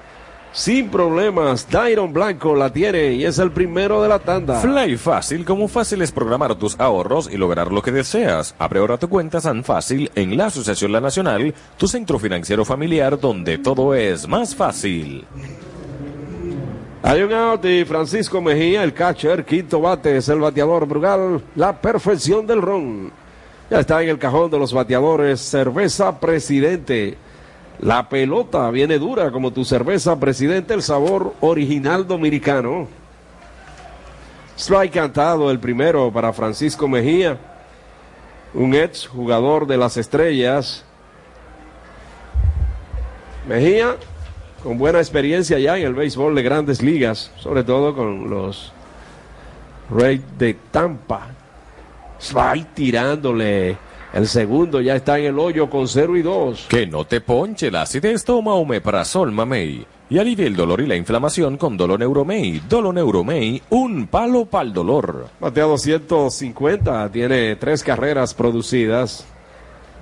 Sin 0.51 0.89
problemas, 0.89 1.69
Dairon 1.69 2.11
Blanco 2.11 2.55
la 2.55 2.73
tiene 2.73 3.13
y 3.13 3.23
es 3.23 3.37
el 3.37 3.51
primero 3.51 4.01
de 4.01 4.09
la 4.09 4.17
tanda. 4.17 4.59
Fly 4.59 4.97
Fácil, 4.97 5.45
como 5.45 5.67
fácil 5.67 6.01
es 6.01 6.11
programar 6.11 6.55
tus 6.55 6.79
ahorros 6.79 7.29
y 7.31 7.37
lograr 7.37 7.71
lo 7.71 7.83
que 7.83 7.91
deseas. 7.91 8.55
Abre 8.57 8.79
ahora 8.79 8.97
tu 8.97 9.07
cuenta 9.07 9.39
San 9.39 9.63
Fácil 9.63 10.11
en 10.15 10.35
la 10.35 10.47
Asociación 10.47 10.91
La 10.91 11.01
Nacional, 11.01 11.53
tu 11.77 11.87
centro 11.87 12.17
financiero 12.17 12.65
familiar 12.65 13.19
donde 13.19 13.59
todo 13.59 13.93
es 13.93 14.27
más 14.27 14.55
fácil. 14.55 15.25
Hay 17.03 17.21
un 17.21 17.31
out 17.31 17.63
y 17.65 17.85
Francisco 17.85 18.41
Mejía, 18.41 18.83
el 18.83 18.93
catcher, 18.93 19.45
quinto 19.45 19.79
bate, 19.79 20.17
es 20.17 20.27
el 20.29 20.39
bateador 20.39 20.85
Brugal, 20.87 21.41
la 21.55 21.79
perfección 21.79 22.45
del 22.45 22.61
ron. 22.61 23.11
Ya 23.69 23.79
está 23.79 24.01
en 24.01 24.09
el 24.09 24.17
cajón 24.17 24.49
de 24.49 24.57
los 24.57 24.73
bateadores, 24.73 25.39
cerveza 25.39 26.19
presidente. 26.19 27.17
La 27.81 28.09
pelota 28.09 28.69
viene 28.71 28.99
dura 28.99 29.31
como 29.31 29.51
tu 29.51 29.63
cerveza 29.63 30.19
presidente, 30.19 30.73
el 30.73 30.81
sabor 30.81 31.33
original 31.39 32.05
dominicano. 32.05 32.87
Strike 34.57 34.93
cantado 34.93 35.49
el 35.49 35.59
primero 35.59 36.11
para 36.11 36.33
Francisco 36.33 36.89
Mejía, 36.89 37.37
un 38.53 38.75
ex 38.75 39.07
jugador 39.07 39.65
de 39.65 39.77
las 39.77 39.95
estrellas. 39.95 40.83
Mejía 43.47 43.95
con 44.61 44.77
buena 44.77 44.99
experiencia 44.99 45.57
ya 45.57 45.77
en 45.77 45.85
el 45.85 45.93
béisbol 45.93 46.35
de 46.35 46.43
grandes 46.43 46.81
ligas, 46.81 47.31
sobre 47.37 47.63
todo 47.63 47.95
con 47.95 48.29
los 48.29 48.73
Rays 49.89 50.21
de 50.37 50.53
Tampa. 50.69 51.29
Strike 52.19 52.73
tirándole. 52.73 53.77
El 54.11 54.27
segundo 54.27 54.81
ya 54.81 54.95
está 54.95 55.19
en 55.19 55.25
el 55.25 55.39
hoyo 55.39 55.69
con 55.69 55.87
0 55.87 56.17
y 56.17 56.23
2. 56.23 56.65
Que 56.67 56.87
no 56.87 57.05
te 57.05 57.21
ponche 57.21 57.69
la 57.69 57.83
acidez, 57.83 58.23
toma 58.23 58.55
Omeprazol 58.55 59.31
Mamey. 59.31 59.85
Y 60.09 60.17
alivia 60.17 60.47
el 60.47 60.55
dolor 60.55 60.81
y 60.81 60.87
la 60.87 60.95
inflamación 60.95 61.57
con 61.57 61.77
Doloneuromey. 61.77 62.63
Doloneuromey, 62.67 63.61
un 63.69 64.07
palo 64.07 64.45
para 64.45 64.63
el 64.63 64.73
dolor. 64.73 65.27
Bateado 65.39 65.77
150, 65.77 67.11
tiene 67.11 67.55
tres 67.57 67.83
carreras 67.83 68.33
producidas. 68.33 69.25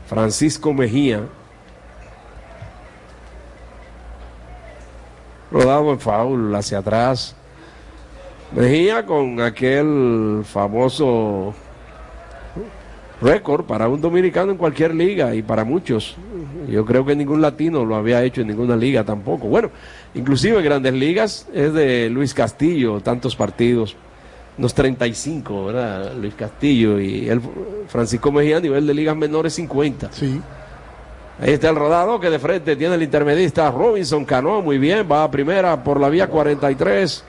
Francisco 0.08 0.74
Mejía. 0.74 1.24
Rodado 5.52 5.92
en 5.92 6.00
foul 6.00 6.56
hacia 6.56 6.78
atrás. 6.78 7.36
Mejía 8.54 9.06
con 9.06 9.42
aquel 9.42 10.44
famoso 10.46 11.54
récord 13.22 13.66
para 13.66 13.88
un 13.88 14.02
dominicano 14.02 14.52
en 14.52 14.58
cualquier 14.58 14.94
liga 14.94 15.34
y 15.34 15.42
para 15.42 15.64
muchos. 15.64 16.16
Yo 16.70 16.86
creo 16.86 17.06
que 17.06 17.16
ningún 17.16 17.42
latino 17.42 17.86
lo 17.86 17.96
había 17.96 18.24
hecho 18.24 18.42
en 18.42 18.48
ninguna 18.48 18.76
liga 18.76 19.04
tampoco. 19.04 19.48
Bueno, 19.48 19.72
inclusive 20.14 20.58
en 20.58 20.64
grandes 20.64 20.94
ligas 20.94 21.48
es 21.54 21.74
de 21.74 22.10
Luis 22.10 22.34
Castillo, 22.34 23.00
tantos 23.02 23.36
partidos. 23.36 23.96
Unos 24.58 24.74
35, 24.74 25.66
¿verdad? 25.66 26.14
Luis 26.20 26.34
Castillo 26.34 27.00
y 27.00 27.30
el 27.30 27.40
Francisco 27.88 28.32
Mejía 28.32 28.58
a 28.58 28.60
nivel 28.60 28.88
de 28.88 28.94
ligas 28.94 29.16
menores 29.16 29.54
50. 29.54 30.12
Sí. 30.12 30.42
Ahí 31.40 31.54
está 31.54 31.70
el 31.70 31.76
rodado 31.76 32.20
que 32.20 32.32
de 32.32 32.40
frente 32.40 32.76
tiene 32.76 32.96
el 32.96 33.04
intermedista 33.04 33.70
Robinson 33.70 34.26
Cano. 34.26 34.62
Muy 34.64 34.80
bien, 34.80 35.08
va 35.10 35.24
a 35.24 35.30
primera 35.30 35.84
por 35.84 36.00
la 36.00 36.10
vía 36.10 36.28
43. 36.28 37.24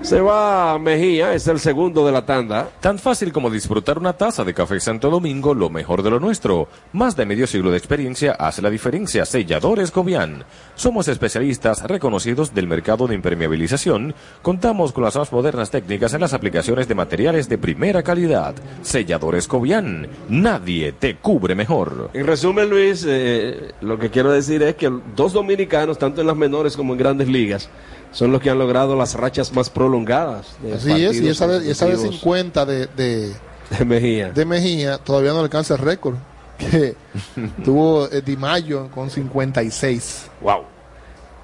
Se 0.00 0.20
va 0.20 0.78
Mejía, 0.78 1.34
es 1.34 1.48
el 1.48 1.58
segundo 1.58 2.06
de 2.06 2.12
la 2.12 2.24
tanda. 2.24 2.70
Tan 2.80 3.00
fácil 3.00 3.32
como 3.32 3.50
disfrutar 3.50 3.98
una 3.98 4.12
taza 4.12 4.44
de 4.44 4.54
café 4.54 4.78
Santo 4.78 5.10
Domingo, 5.10 5.54
lo 5.54 5.70
mejor 5.70 6.04
de 6.04 6.10
lo 6.10 6.20
nuestro. 6.20 6.68
Más 6.92 7.16
de 7.16 7.26
medio 7.26 7.48
siglo 7.48 7.72
de 7.72 7.78
experiencia 7.78 8.32
hace 8.32 8.62
la 8.62 8.70
diferencia. 8.70 9.24
Selladores 9.24 9.90
Cobian. 9.90 10.44
Somos 10.76 11.08
especialistas 11.08 11.82
reconocidos 11.82 12.54
del 12.54 12.68
mercado 12.68 13.08
de 13.08 13.16
impermeabilización. 13.16 14.14
Contamos 14.40 14.92
con 14.92 15.02
las 15.02 15.16
más 15.16 15.32
modernas 15.32 15.72
técnicas 15.72 16.14
en 16.14 16.20
las 16.20 16.32
aplicaciones 16.32 16.86
de 16.86 16.94
materiales 16.94 17.48
de 17.48 17.58
primera 17.58 18.04
calidad. 18.04 18.54
Selladores 18.82 19.48
Cobian. 19.48 20.06
Nadie 20.28 20.92
te 20.92 21.16
cubre 21.16 21.56
mejor. 21.56 22.10
En 22.14 22.24
resumen, 22.24 22.70
Luis, 22.70 23.04
eh, 23.06 23.72
lo 23.80 23.98
que 23.98 24.10
quiero 24.10 24.30
decir 24.30 24.62
es 24.62 24.76
que 24.76 24.92
dos 25.16 25.32
dominicanos, 25.32 25.98
tanto 25.98 26.20
en 26.20 26.28
las 26.28 26.36
menores 26.36 26.76
como 26.76 26.92
en 26.92 27.00
grandes 27.00 27.26
ligas, 27.26 27.68
son 28.12 28.32
los 28.32 28.40
que 28.40 28.50
han 28.50 28.58
logrado 28.58 28.96
las 28.96 29.14
rachas 29.14 29.52
más 29.52 29.70
prolongadas. 29.70 30.56
de 30.62 30.74
Así 30.74 31.04
es, 31.04 31.20
y 31.20 31.28
esa 31.28 31.46
de, 31.46 31.70
esa 31.70 31.86
de 31.86 31.92
consecutivos 31.92 32.20
50 32.20 32.66
de, 32.66 32.86
de, 32.86 33.32
de 33.78 33.84
Mejía. 33.84 34.30
de 34.30 34.44
Mejía 34.44 34.98
todavía 34.98 35.32
no 35.32 35.40
alcanza 35.40 35.74
el 35.74 35.80
récord 35.80 36.16
que 36.58 36.96
tuvo 37.64 38.08
eh, 38.10 38.22
Di 38.22 38.36
Mayo 38.36 38.88
con 38.94 39.10
56 39.10 40.26
Wow. 40.40 40.62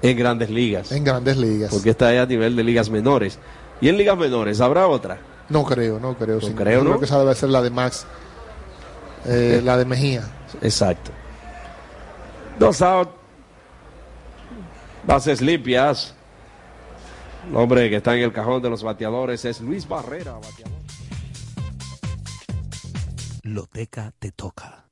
En 0.01 0.17
grandes 0.17 0.49
ligas. 0.49 0.91
en 0.91 1.03
grandes 1.03 1.37
ligas. 1.37 1.71
Porque 1.71 1.91
está 1.91 2.07
ahí 2.09 2.17
a 2.17 2.25
nivel 2.25 2.55
de 2.55 2.63
ligas 2.63 2.89
menores. 2.89 3.39
Y 3.81 3.89
en 3.89 3.97
ligas 3.97 4.17
menores, 4.17 4.61
¿habrá 4.61 4.87
otra? 4.87 5.17
No 5.49 5.63
creo, 5.63 5.99
no 5.99 6.15
creo. 6.17 6.39
creo, 6.39 6.83
¿no? 6.83 6.99
que 6.99 7.05
esa 7.05 7.19
debe 7.19 7.33
ser 7.35 7.49
la 7.49 7.61
de 7.61 7.69
Max, 7.69 8.05
eh, 9.25 9.61
la 9.63 9.77
de 9.77 9.85
Mejía. 9.85 10.23
Exacto. 10.61 11.11
Dos 12.59 12.81
out. 12.81 13.09
Bases 15.05 15.41
limpias. 15.41 16.13
El 17.47 17.55
hombre 17.55 17.89
que 17.89 17.97
está 17.97 18.15
en 18.15 18.23
el 18.23 18.33
cajón 18.33 18.61
de 18.61 18.69
los 18.69 18.81
bateadores 18.81 19.45
es 19.45 19.61
Luis 19.61 19.87
Barrera. 19.87 20.33
bateador. 20.33 20.73
Loteca 23.43 24.11
te 24.17 24.31
toca. 24.31 24.89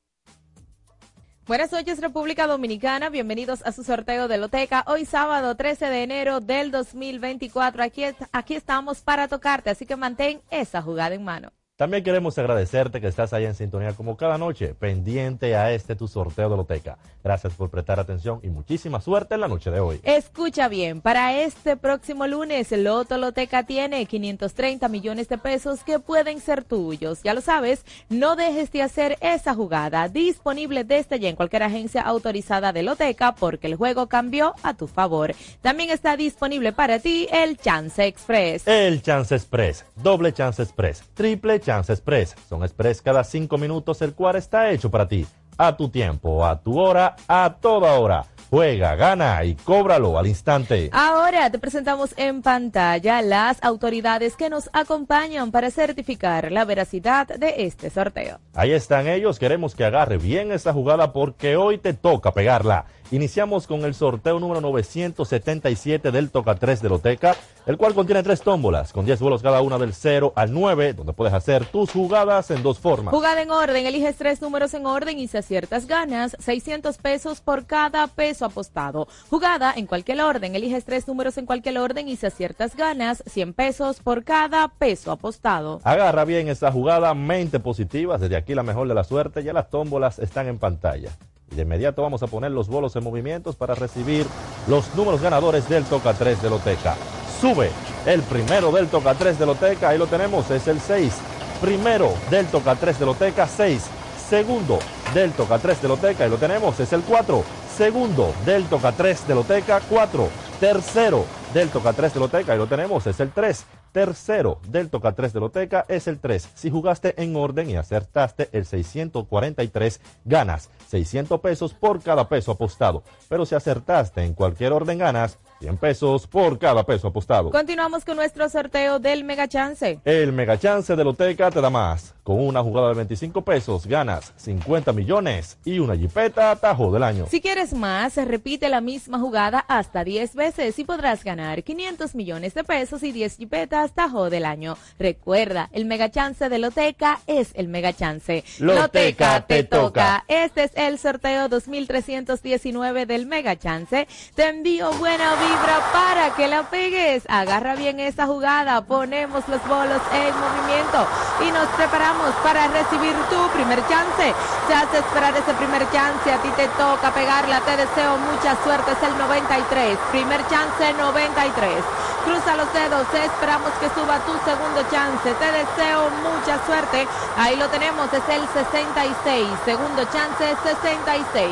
Buenas 1.46 1.72
noches 1.72 2.00
República 2.00 2.48
Dominicana, 2.48 3.10
bienvenidos 3.10 3.64
a 3.66 3.72
su 3.74 3.84
sorteo 3.84 4.28
de 4.28 4.38
Loteca. 4.38 4.86
Hoy 4.88 5.06
sábado 5.06 5.56
13 5.56 5.90
de 5.90 6.04
enero 6.04 6.40
del 6.40 6.72
2024, 6.72 7.84
aquí, 7.84 8.04
aquí 8.32 8.56
estamos 8.56 9.02
para 9.02 9.28
tocarte, 9.28 9.70
así 9.70 9.86
que 9.86 9.98
mantén 9.98 10.42
esa 10.50 10.82
jugada 10.82 11.16
en 11.16 11.24
mano. 11.24 11.52
También 11.76 12.04
queremos 12.04 12.38
agradecerte 12.38 13.02
que 13.02 13.08
estás 13.08 13.34
ahí 13.34 13.46
en 13.46 13.56
sintonía 13.56 13.94
como 13.94 14.16
cada 14.16 14.38
noche, 14.38 14.76
pendiente 14.76 15.56
a 15.56 15.72
este 15.72 15.96
tu 15.96 16.08
sorteo 16.08 16.48
de 16.48 16.56
Loteca. 16.56 17.00
Gracias 17.24 17.54
por 17.54 17.72
prestar 17.72 18.00
atención 18.00 18.40
y 18.44 18.50
muchísima 18.50 19.02
suerte 19.02 19.34
en 19.34 19.42
la 19.42 19.48
noche 19.48 19.72
de 19.72 19.80
hoy. 19.80 20.00
Escucha 20.04 20.68
bien, 20.68 21.02
para 21.02 21.36
este 21.36 21.76
próximo 21.76 22.28
lunes, 22.28 22.72
Loto 22.72 23.18
Loteca 23.18 23.64
tiene 23.64 24.06
530 24.06 24.88
millones 24.88 25.30
de 25.30 25.40
pesos 25.40 25.84
que 25.84 25.98
pueden 25.98 26.42
ser 26.42 26.64
tuyos. 26.64 27.24
Ya 27.24 27.34
lo 27.34 27.42
sabes, 27.42 27.84
no 28.08 28.36
dejes 28.36 28.72
de 28.72 28.84
hacer 28.84 29.18
esa 29.20 29.56
jugada, 29.56 30.10
disponible 30.10 30.84
desde 30.84 31.20
ya 31.20 31.30
en 31.30 31.36
cualquier 31.36 31.64
agencia 31.64 32.04
autorizada 32.04 32.72
de 32.72 32.84
Loteca, 32.84 33.34
porque 33.34 33.66
el 33.66 33.78
juego 33.78 34.06
cambió 34.06 34.54
a 34.62 34.76
tu 34.76 34.86
favor. 34.86 35.34
También 35.62 35.90
está 35.90 36.18
disponible 36.18 36.72
para 36.72 37.00
ti 37.00 37.28
el 37.32 37.58
Chance 37.58 38.06
Express. 38.06 38.68
El 38.68 39.02
Chance 39.02 39.34
Express, 39.34 39.86
doble 39.96 40.34
Chance 40.34 40.62
Express, 40.62 41.02
triple 41.16 41.63
Chance 41.64 41.94
Express. 41.94 42.36
Son 42.48 42.64
express 42.64 43.02
cada 43.02 43.24
cinco 43.24 43.58
minutos, 43.58 44.02
el 44.02 44.14
cual 44.14 44.36
está 44.36 44.70
hecho 44.72 44.92
para 44.92 45.08
ti. 45.08 45.26
A 45.58 45.76
tu 45.76 45.90
tiempo, 45.90 46.46
a 46.46 46.62
tu 46.62 46.80
hora, 46.80 47.16
a 47.28 47.56
toda 47.60 47.94
hora. 47.94 48.26
Juega, 48.54 48.96
gana 48.96 49.44
y 49.46 49.56
cóbralo 49.56 50.20
al 50.20 50.28
instante. 50.28 50.92
Ahora 50.94 51.50
te 51.50 51.58
presentamos 51.58 52.14
en 52.18 52.44
pantalla 52.44 53.24
las 53.24 53.58
autoridades 53.64 54.36
que 54.36 54.52
nos 54.52 54.70
acompañan 54.74 55.50
para 55.50 55.72
certificar 55.72 56.52
la 56.52 56.64
veracidad 56.64 57.28
de 57.28 57.66
este 57.66 57.90
sorteo. 57.90 58.40
Ahí 58.54 58.72
están 58.72 59.08
ellos, 59.08 59.40
queremos 59.40 59.74
que 59.74 59.86
agarre 59.86 60.20
bien 60.20 60.52
esta 60.52 60.72
jugada 60.72 61.14
porque 61.14 61.58
hoy 61.58 61.80
te 61.80 61.94
toca 61.94 62.32
pegarla. 62.32 62.86
Iniciamos 63.14 63.68
con 63.68 63.86
el 63.86 63.94
sorteo 63.94 64.40
número 64.40 64.60
977 64.60 66.10
del 66.10 66.32
Toca 66.32 66.56
3 66.56 66.82
de 66.82 66.90
Loteca, 66.90 67.36
el 67.68 67.78
cual 67.78 67.94
contiene 67.94 68.24
tres 68.24 68.42
tómbolas, 68.42 68.92
con 68.92 69.06
10 69.06 69.20
bolos 69.20 69.44
cada 69.44 69.62
una 69.62 69.78
del 69.78 69.94
0 69.94 70.34
al 70.36 70.52
9, 70.52 70.94
donde 70.94 71.14
puedes 71.14 71.32
hacer 71.32 71.64
tus 71.68 71.92
jugadas 71.92 72.50
en 72.50 72.64
dos 72.64 72.80
formas. 72.80 73.14
Jugada 73.14 73.44
en 73.44 73.52
orden, 73.52 73.86
eliges 73.86 74.16
tres 74.16 74.42
números 74.42 74.74
en 74.74 74.88
orden 74.88 75.20
y 75.20 75.28
si 75.28 75.38
aciertas 75.38 75.86
ganas 75.86 76.36
600 76.40 76.98
pesos 76.98 77.40
por 77.40 77.68
cada 77.68 78.08
peso 78.08 78.46
apostado. 78.46 79.08
Jugada 79.30 79.72
en 79.76 79.86
cualquier 79.86 80.20
orden, 80.20 80.56
eliges 80.56 80.84
tres 80.84 81.08
números 81.08 81.38
en 81.38 81.46
cualquier 81.46 81.78
orden 81.78 82.08
y 82.08 82.16
si 82.16 82.26
aciertas 82.26 82.76
ganas 82.76 83.24
100 83.28 83.54
pesos 83.54 84.00
por 84.00 84.24
cada 84.24 84.70
peso 84.70 85.12
apostado. 85.12 85.82
Agarra 85.84 86.26
bien 86.26 86.48
esta 86.48 86.72
jugada, 86.72 87.14
mente 87.14 87.60
positiva, 87.60 88.18
desde 88.18 88.38
aquí 88.38 88.56
la 88.56 88.64
mejor 88.64 88.88
de 88.88 88.96
la 88.96 89.04
suerte, 89.04 89.44
ya 89.44 89.54
las 89.54 89.70
tómbolas 89.70 90.18
están 90.18 90.48
en 90.48 90.58
pantalla. 90.58 91.12
Y 91.54 91.56
de 91.56 91.62
inmediato 91.62 92.02
vamos 92.02 92.24
a 92.24 92.28
poner 92.28 92.50
los 92.50 92.68
bolos 92.68 92.96
en 92.96 93.04
movimientos 93.04 93.56
para 93.56 93.76
recibir 93.76 94.26
los 94.68 94.96
números 94.96 95.22
ganadores 95.22 95.70
del 95.70 95.84
Toca 95.84 96.14
3 96.14 96.42
de 96.42 96.50
Loteca. 96.50 96.96
Sube 97.40 97.70
el 98.08 98.24
primero 98.24 98.72
del 98.72 98.88
Toca 98.88 99.14
3 99.14 99.38
de 99.38 99.46
Loteca, 99.46 99.90
ahí 99.90 100.00
lo 100.00 100.08
tenemos, 100.08 100.50
es 100.50 100.68
el 100.68 100.80
6. 100.80 101.14
Primero 101.62 102.12
del 102.32 102.48
Toca 102.48 102.74
3 102.74 102.98
de 102.98 103.06
Loteca, 103.06 103.48
6. 103.48 103.84
Segundo 104.28 104.80
del 105.14 105.32
Toca 105.34 105.60
3 105.60 105.80
de 105.80 105.88
Loteca, 105.90 106.24
ahí 106.24 106.30
lo 106.32 106.38
tenemos, 106.38 106.80
es 106.80 106.92
el 106.92 107.02
4. 107.02 107.44
Segundo 107.78 108.34
del 108.46 108.66
Toca 108.66 108.92
3 108.92 109.28
de 109.28 109.36
Loteca, 109.36 109.80
4. 109.88 110.30
Tercero 110.60 111.24
del 111.54 111.70
Toca 111.70 111.94
3 111.94 112.16
de 112.16 112.20
Loteca, 112.20 112.54
ahí 112.54 112.58
lo 112.58 112.66
tenemos, 112.66 113.06
es 113.06 113.20
el 113.20 113.32
3. 113.32 113.66
Tercero 113.92 114.60
del 114.70 114.90
Toca 114.90 115.12
3 115.12 115.34
de 115.34 115.40
Loteca 115.40 115.86
es 115.88 116.08
el 116.08 116.20
3. 116.20 116.50
Si 116.56 116.72
jugaste 116.72 117.22
en 117.22 117.36
orden 117.36 117.70
y 117.70 117.76
acertaste 117.76 118.50
el 118.52 118.66
643, 118.66 120.02
ganas 120.26 120.72
600 120.88 121.40
pesos 121.42 121.76
por 121.76 122.02
cada 122.02 122.28
peso 122.28 122.54
apostado. 122.54 123.04
Pero 123.30 123.46
si 123.46 123.54
acertaste 123.54 124.24
en 124.24 124.34
cualquier 124.34 124.74
orden, 124.74 124.98
ganas 124.98 125.38
100 125.60 125.78
pesos 125.78 126.26
por 126.26 126.58
cada 126.58 126.84
peso 126.86 127.10
apostado. 127.10 127.52
Continuamos 127.52 128.04
con 128.04 128.16
nuestro 128.16 128.50
sorteo 128.50 128.98
del 128.98 129.24
Mega 129.24 129.48
Chance. 129.48 130.00
El 130.04 130.34
mega 130.34 130.58
chance 130.58 130.96
de 130.96 131.04
Loteca 131.04 131.52
te 131.52 131.62
da 131.62 131.70
más. 131.70 132.16
Con 132.24 132.40
una 132.40 132.64
jugada 132.64 132.90
de 132.90 132.96
25 132.96 133.44
pesos 133.44 133.86
ganas 133.86 134.34
50 134.38 134.92
millones 134.92 135.58
y 135.66 135.80
una 135.80 135.96
jipeta 135.96 136.52
atajo 136.52 136.92
del 136.92 137.04
año. 137.04 137.28
Si 137.30 137.42
quieres 137.42 137.74
más, 137.74 138.16
repite 138.16 138.70
la 138.70 138.82
misma 138.82 139.20
jugada 139.20 139.60
hasta 139.60 140.04
10 140.04 140.36
veces 140.36 140.80
y 140.80 140.84
podrás 140.84 141.24
ganar 141.24 141.43
500 141.64 142.16
millones 142.16 142.54
de 142.54 142.64
pesos 142.64 143.04
y 143.04 143.12
10 143.12 143.38
jipetas 143.38 143.94
tajo 143.94 144.30
del 144.30 144.46
año. 144.46 144.78
Recuerda, 144.98 145.70
el 145.74 145.86
mega 145.86 146.10
chance 146.10 146.48
de 146.48 146.58
Loteca 146.58 147.20
es 147.28 147.52
el 147.56 147.68
mega 147.68 147.94
chance. 147.94 148.44
Loteca 148.60 149.46
te 149.46 149.64
toca. 149.64 150.24
Este 150.28 150.64
es 150.64 150.72
el 150.76 150.98
sorteo 150.98 151.50
2319 151.50 153.06
del 153.06 153.26
mega 153.26 153.58
chance. 153.58 154.08
Te 154.36 154.48
envío 154.48 154.92
buena 154.94 155.36
vibra 155.36 155.92
para 155.92 156.36
que 156.36 156.48
la 156.48 156.64
pegues. 156.70 157.24
Agarra 157.28 157.76
bien 157.76 158.00
esa 158.00 158.26
jugada, 158.26 158.86
ponemos 158.86 159.48
los 159.48 159.62
bolos 159.68 160.02
en 160.14 160.34
movimiento 160.40 161.08
y 161.46 161.52
nos 161.52 161.68
preparamos 161.76 162.34
para 162.44 162.68
recibir 162.68 163.14
tu 163.30 163.50
primer 163.54 163.80
chance. 163.88 164.34
Se 164.68 164.74
hace 164.74 164.98
esperar 165.00 165.36
ese 165.36 165.54
primer 165.56 165.90
chance, 165.92 166.32
a 166.32 166.42
ti 166.42 166.50
te 166.56 166.68
toca 166.70 167.14
pegarla, 167.14 167.62
te 167.62 167.78
deseo 167.78 168.18
mucha 168.18 168.56
suerte, 168.64 168.92
es 168.92 169.04
el 169.04 169.18
93, 169.18 169.98
primer 170.12 170.48
chance 170.48 170.94
93. 171.36 172.13
Cruza 172.24 172.56
los 172.56 172.72
dedos, 172.72 173.06
esperamos 173.14 173.72
que 173.82 173.90
suba 173.90 174.18
tu 174.20 174.32
segundo 174.46 174.82
chance, 174.90 175.34
te 175.34 175.52
deseo 175.52 176.10
mucha 176.24 176.66
suerte. 176.66 177.06
Ahí 177.38 177.58
lo 177.58 177.68
tenemos, 177.68 178.08
es 178.14 178.24
el 178.30 178.48
66, 178.48 179.48
segundo 179.66 180.06
chance 180.06 180.56
66. 180.64 181.52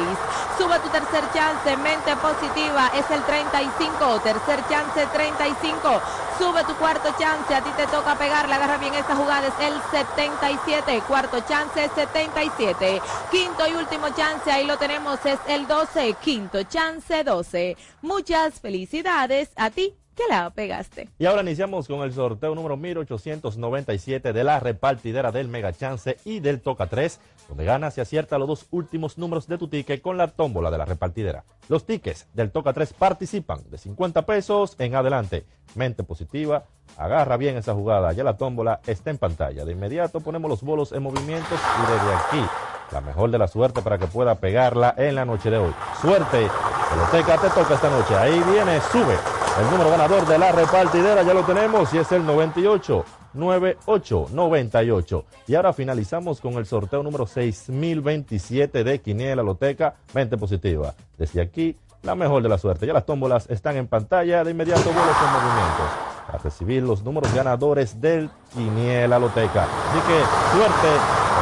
Suba 0.57 0.79
tu 0.79 0.87
tercer 0.87 1.25
chance, 1.33 1.75
mente 1.75 2.15
positiva, 2.15 2.89
es 2.95 3.09
el 3.11 3.21
35, 3.23 4.21
tercer 4.21 4.63
chance 4.69 5.05
35. 5.07 6.01
Sube 6.37 6.63
tu 6.63 6.73
cuarto 6.75 7.13
chance, 7.19 7.53
a 7.53 7.61
ti 7.61 7.69
te 7.75 7.87
toca 7.87 8.15
pegarla, 8.15 8.55
agarra 8.55 8.77
bien 8.77 8.93
esta 8.93 9.15
jugada, 9.15 9.47
es 9.47 9.53
el 9.59 9.73
77, 9.91 11.03
cuarto 11.05 11.41
chance 11.41 11.89
77. 11.93 13.01
Quinto 13.29 13.67
y 13.67 13.73
último 13.73 14.07
chance, 14.15 14.49
ahí 14.49 14.65
lo 14.65 14.77
tenemos, 14.77 15.19
es 15.25 15.39
el 15.47 15.67
12, 15.67 16.13
quinto 16.21 16.63
chance 16.63 17.23
12. 17.25 17.75
Muchas 18.01 18.61
felicidades 18.61 19.49
a 19.57 19.69
ti 19.69 20.00
la 20.29 20.49
pegaste. 20.49 21.09
Y 21.19 21.25
ahora 21.25 21.41
iniciamos 21.41 21.87
con 21.87 22.01
el 22.01 22.13
sorteo 22.13 22.55
número 22.55 22.77
1897 22.77 24.33
de 24.33 24.43
la 24.43 24.59
repartidera 24.59 25.31
del 25.31 25.47
Mega 25.47 25.73
Chance 25.73 26.17
y 26.25 26.39
del 26.39 26.61
Toca 26.61 26.87
3, 26.87 27.19
donde 27.49 27.65
ganas 27.65 27.97
y 27.97 28.01
acierta 28.01 28.37
los 28.37 28.47
dos 28.47 28.67
últimos 28.71 29.17
números 29.17 29.47
de 29.47 29.57
tu 29.57 29.67
ticket 29.67 30.01
con 30.01 30.17
la 30.17 30.27
tómbola 30.27 30.71
de 30.71 30.77
la 30.77 30.85
repartidera. 30.85 31.43
Los 31.69 31.85
tickets 31.85 32.27
del 32.33 32.51
Toca 32.51 32.73
3 32.73 32.93
participan 32.93 33.59
de 33.69 33.77
50 33.77 34.25
pesos 34.25 34.75
en 34.79 34.95
adelante. 34.95 35.45
Mente 35.75 36.03
positiva, 36.03 36.65
agarra 36.97 37.37
bien 37.37 37.57
esa 37.57 37.73
jugada, 37.73 38.11
ya 38.13 38.23
la 38.23 38.37
tómbola 38.37 38.81
está 38.85 39.09
en 39.09 39.17
pantalla. 39.17 39.65
De 39.65 39.71
inmediato 39.71 40.19
ponemos 40.19 40.49
los 40.49 40.61
bolos 40.61 40.91
en 40.91 41.03
movimientos 41.03 41.59
y 41.77 41.91
desde 41.91 42.15
aquí 42.15 42.51
la 42.91 43.01
mejor 43.01 43.31
de 43.31 43.37
la 43.37 43.47
suerte 43.47 43.81
para 43.81 43.97
que 43.97 44.07
pueda 44.07 44.35
pegarla 44.35 44.93
en 44.97 45.15
la 45.15 45.23
noche 45.23 45.49
de 45.49 45.57
hoy. 45.57 45.73
Suerte, 46.01 46.49
Peloteca 46.89 47.37
te 47.37 47.49
toca 47.49 47.75
esta 47.75 47.89
noche. 47.89 48.15
Ahí 48.15 48.41
viene, 48.51 48.81
sube 48.81 49.40
El 49.59 49.69
número 49.69 49.89
ganador 49.89 50.25
de 50.25 50.37
la 50.37 50.51
repartidera 50.51 51.23
ya 51.23 51.33
lo 51.33 51.43
tenemos 51.43 51.93
y 51.93 51.97
es 51.97 52.11
el 52.13 52.25
98 52.25 53.03
98 53.33 54.27
98. 54.31 55.25
Y 55.47 55.55
ahora 55.55 55.73
finalizamos 55.73 56.39
con 56.39 56.53
el 56.53 56.65
sorteo 56.65 57.03
número 57.03 57.27
6027 57.27 58.83
de 58.83 59.01
Quiniela 59.01 59.43
Loteca 59.43 59.95
20 60.13 60.37
positiva. 60.37 60.93
Desde 61.17 61.41
aquí, 61.41 61.77
la 62.03 62.15
mejor 62.15 62.41
de 62.41 62.49
la 62.49 62.57
suerte. 62.57 62.87
Ya 62.87 62.93
las 62.93 63.05
tómbolas 63.05 63.49
están 63.49 63.75
en 63.75 63.87
pantalla. 63.87 64.43
De 64.43 64.51
inmediato 64.51 64.83
vuelos 64.83 65.17
en 65.19 65.33
movimiento 65.33 65.83
a 66.31 66.37
recibir 66.37 66.83
los 66.83 67.03
números 67.03 67.33
ganadores 67.33 67.99
del 67.99 68.29
Quiniela 68.53 69.19
Loteca. 69.19 69.63
Así 69.63 69.99
que 70.07 70.17
suerte 70.55 70.89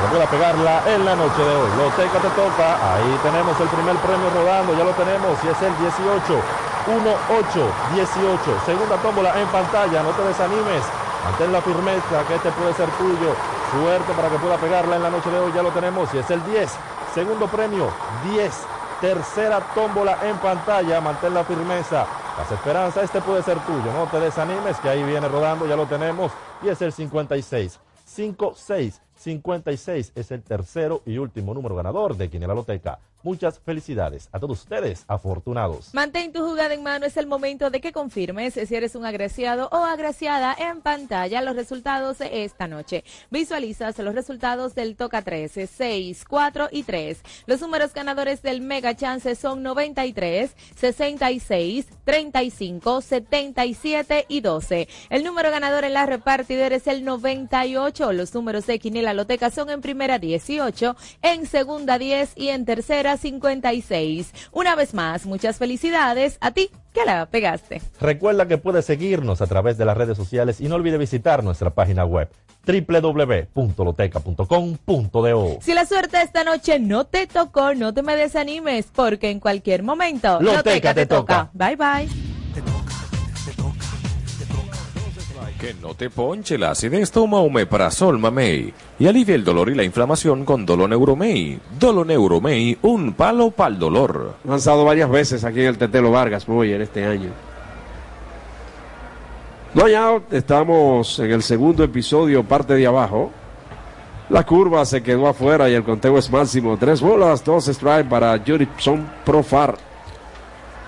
que 0.02 0.08
pueda 0.12 0.26
pegarla 0.30 0.94
en 0.94 1.06
la 1.06 1.16
noche 1.16 1.42
de 1.44 1.56
hoy. 1.56 1.70
Loteca 1.78 2.20
te 2.20 2.30
toca. 2.30 2.96
Ahí 2.96 3.20
tenemos 3.22 3.60
el 3.60 3.68
primer 3.68 3.96
premio 3.98 4.30
rodando. 4.34 4.74
Ya 4.76 4.84
lo 4.84 4.92
tenemos 4.94 5.38
y 5.44 5.48
es 5.48 5.62
el 5.62 5.78
18. 5.78 6.69
1, 6.88 7.16
8, 7.40 7.72
18. 7.96 8.40
Segunda 8.66 8.96
tómbola 8.98 9.40
en 9.40 9.48
pantalla. 9.48 10.04
No 10.04 10.10
te 10.12 10.24
desanimes. 10.24 10.84
Mantén 11.24 11.52
la 11.52 11.62
firmeza 11.62 12.24
que 12.28 12.36
este 12.36 12.52
puede 12.52 12.74
ser 12.74 12.90
tuyo. 12.98 13.36
Suerte 13.72 14.14
para 14.14 14.30
que 14.30 14.38
pueda 14.38 14.58
pegarla 14.58 14.96
en 14.96 15.04
la 15.04 15.10
noche 15.10 15.30
de 15.30 15.40
hoy. 15.40 15.52
Ya 15.54 15.62
lo 15.62 15.72
tenemos 15.72 16.14
y 16.14 16.18
es 16.18 16.30
el 16.32 16.44
10. 16.46 16.70
Segundo 17.14 17.48
premio, 17.48 17.90
10. 18.32 18.54
Tercera 19.02 19.60
tómbola 19.74 20.18
en 20.24 20.38
pantalla. 20.38 21.02
Mantén 21.02 21.34
la 21.34 21.44
firmeza. 21.44 22.06
Las 22.38 22.52
esperanzas, 22.52 23.04
este 23.04 23.22
puede 23.22 23.44
ser 23.44 23.60
tuyo. 23.60 23.92
No 23.94 24.08
te 24.08 24.20
desanimes, 24.20 24.78
que 24.78 24.90
ahí 24.90 25.04
viene 25.04 25.28
rodando, 25.28 25.68
ya 25.68 25.76
lo 25.76 25.86
tenemos. 25.88 26.32
Y 26.64 26.70
es 26.70 26.82
el 26.82 26.94
56. 26.94 27.80
56. 28.06 29.02
56 29.20 30.14
es 30.16 30.32
el 30.32 30.42
tercero 30.42 31.02
y 31.06 31.18
último 31.18 31.54
número 31.54 31.76
ganador 31.76 32.16
de 32.16 32.30
Quiniela 32.30 32.54
Loteca. 32.54 33.00
Muchas 33.22 33.60
felicidades 33.60 34.30
a 34.32 34.40
todos 34.40 34.60
ustedes, 34.60 35.04
afortunados. 35.08 35.94
Mantén 35.94 36.32
tu 36.32 36.40
jugada 36.40 36.74
en 36.74 36.84
mano, 36.84 37.06
es 37.06 37.18
el 37.18 37.28
momento 37.28 37.70
de 37.70 37.82
que 37.82 37.92
confirmes 37.92 38.54
si 38.54 38.76
eres 38.76 38.96
un 38.96 39.06
agraciado 39.06 39.68
o 39.74 39.78
agraciada 39.78 40.56
en 40.58 40.82
pantalla 40.82 41.42
los 41.42 41.56
resultados 41.56 42.20
de 42.20 42.46
esta 42.46 42.68
noche. 42.68 43.04
Visualizas 43.30 44.00
los 44.00 44.16
resultados 44.16 44.74
del 44.74 44.96
Toca 44.96 45.22
13, 45.22 45.68
6, 45.68 46.24
4 46.28 46.70
y 46.72 46.84
3. 46.84 47.22
Los 47.46 47.60
números 47.60 47.94
ganadores 47.94 48.42
del 48.42 48.62
Mega 48.62 48.96
Chance 48.96 49.36
son 49.36 49.64
93, 49.64 50.56
66, 50.76 51.88
35, 52.06 53.02
77 53.02 54.26
y 54.30 54.42
12. 54.42 54.88
El 55.10 55.24
número 55.26 55.52
ganador 55.52 55.84
en 55.84 55.94
la 55.94 56.06
repartidera 56.06 56.76
es 56.76 56.88
el 56.88 57.04
98. 57.04 58.14
Los 58.14 58.34
números 58.34 58.66
de 58.66 58.80
Quiniela 58.80 59.14
Loteca 59.14 59.50
son 59.50 59.70
en 59.70 59.82
primera 59.82 60.20
18, 60.20 60.96
en 61.22 61.46
segunda 61.46 61.98
10 61.98 62.34
y 62.36 62.50
en 62.50 62.66
tercera 62.66 63.09
56. 63.18 64.34
Una 64.52 64.76
vez 64.76 64.94
más, 64.94 65.26
muchas 65.26 65.58
felicidades 65.58 66.38
a 66.42 66.52
ti 66.52 66.70
que 66.94 67.06
la 67.06 67.26
pegaste. 67.26 67.82
Recuerda 68.00 68.48
que 68.48 68.58
puedes 68.58 68.86
seguirnos 68.86 69.42
a 69.42 69.48
través 69.48 69.78
de 69.78 69.86
las 69.86 69.98
redes 69.98 70.18
sociales 70.18 70.62
y 70.62 70.68
no 70.68 70.76
olvides 70.76 71.00
visitar 71.00 71.44
nuestra 71.44 71.72
página 71.72 72.06
web 72.06 72.30
www.loteca.com.do. 72.66 75.58
Si 75.62 75.74
la 75.74 75.86
suerte 75.86 76.22
esta 76.22 76.44
noche 76.44 76.80
no 76.80 77.06
te 77.06 77.28
tocó, 77.28 77.74
no 77.74 77.94
te 77.94 78.04
me 78.04 78.16
desanimes, 78.16 78.88
porque 78.94 79.32
en 79.32 79.40
cualquier 79.40 79.84
momento 79.84 80.40
Loteca 80.42 80.94
te 80.94 81.06
toca. 81.06 81.50
Bye 81.54 81.76
bye. 81.76 82.10
Que 85.60 85.74
no 85.74 85.94
te 85.94 86.10
ponche 86.10 86.58
la 86.58 86.72
acidez, 86.72 87.12
toma 87.12 87.40
Omeprazol 87.40 88.18
Mamey 88.18 88.74
y 88.98 89.08
alivia 89.08 89.36
el 89.36 89.44
dolor 89.44 89.70
y 89.70 89.76
la 89.76 89.84
inflamación 89.84 90.46
con 90.46 90.66
Doloneuromey. 90.66 91.60
Doloneuromey, 91.78 92.78
un 92.84 93.12
palo 93.12 93.52
para 93.52 93.72
el 93.72 93.78
dolor. 93.78 94.36
Lanzado 94.46 94.86
varias 94.86 95.10
veces 95.10 95.44
aquí 95.44 95.60
en 95.60 95.68
el 95.68 95.78
Tetelo 95.78 96.12
Vargas 96.12 96.48
Moyer 96.48 96.80
este 96.80 97.04
año. 97.04 97.32
No 99.74 99.84
out, 99.84 100.32
estamos 100.32 101.20
en 101.20 101.32
el 101.32 101.44
segundo 101.44 101.84
episodio, 101.84 102.42
parte 102.44 102.76
de 102.76 102.88
abajo. 102.88 103.30
La 104.30 104.46
curva 104.46 104.86
se 104.86 105.04
quedó 105.04 105.28
afuera 105.28 105.70
y 105.70 105.74
el 105.74 105.84
conteo 105.84 106.18
es 106.18 106.32
máximo. 106.32 106.78
Tres 106.78 107.02
bolas, 107.02 107.44
dos 107.44 107.68
strike 107.68 108.08
para 108.08 108.40
Juripson 108.40 109.06
Profar. 109.26 109.78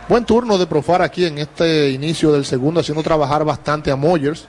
Buen 0.07 0.23
turno 0.23 0.57
de 0.57 0.65
Profar 0.65 1.01
aquí 1.01 1.25
en 1.25 1.39
este 1.39 1.89
inicio 1.89 2.31
del 2.31 2.45
segundo, 2.45 2.79
haciendo 2.79 3.03
trabajar 3.03 3.43
bastante 3.43 3.91
a 3.91 3.95
Moyers, 3.95 4.47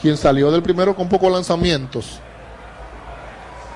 quien 0.00 0.16
salió 0.16 0.50
del 0.50 0.62
primero 0.62 0.94
con 0.94 1.08
pocos 1.08 1.30
lanzamientos. 1.30 2.20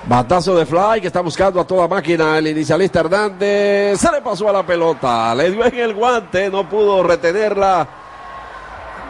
Batazo 0.05 0.55
de 0.55 0.65
fly 0.65 0.99
que 0.99 1.07
está 1.07 1.21
buscando 1.21 1.61
a 1.61 1.65
toda 1.65 1.87
máquina 1.87 2.37
el 2.37 2.47
inicialista 2.47 2.99
Hernández. 2.99 3.99
Se 3.99 4.11
le 4.11 4.21
pasó 4.21 4.49
a 4.49 4.53
la 4.53 4.65
pelota, 4.65 5.33
le 5.33 5.51
dio 5.51 5.65
en 5.65 5.79
el 5.79 5.93
guante, 5.93 6.49
no 6.49 6.67
pudo 6.67 7.03
retenerla. 7.03 7.87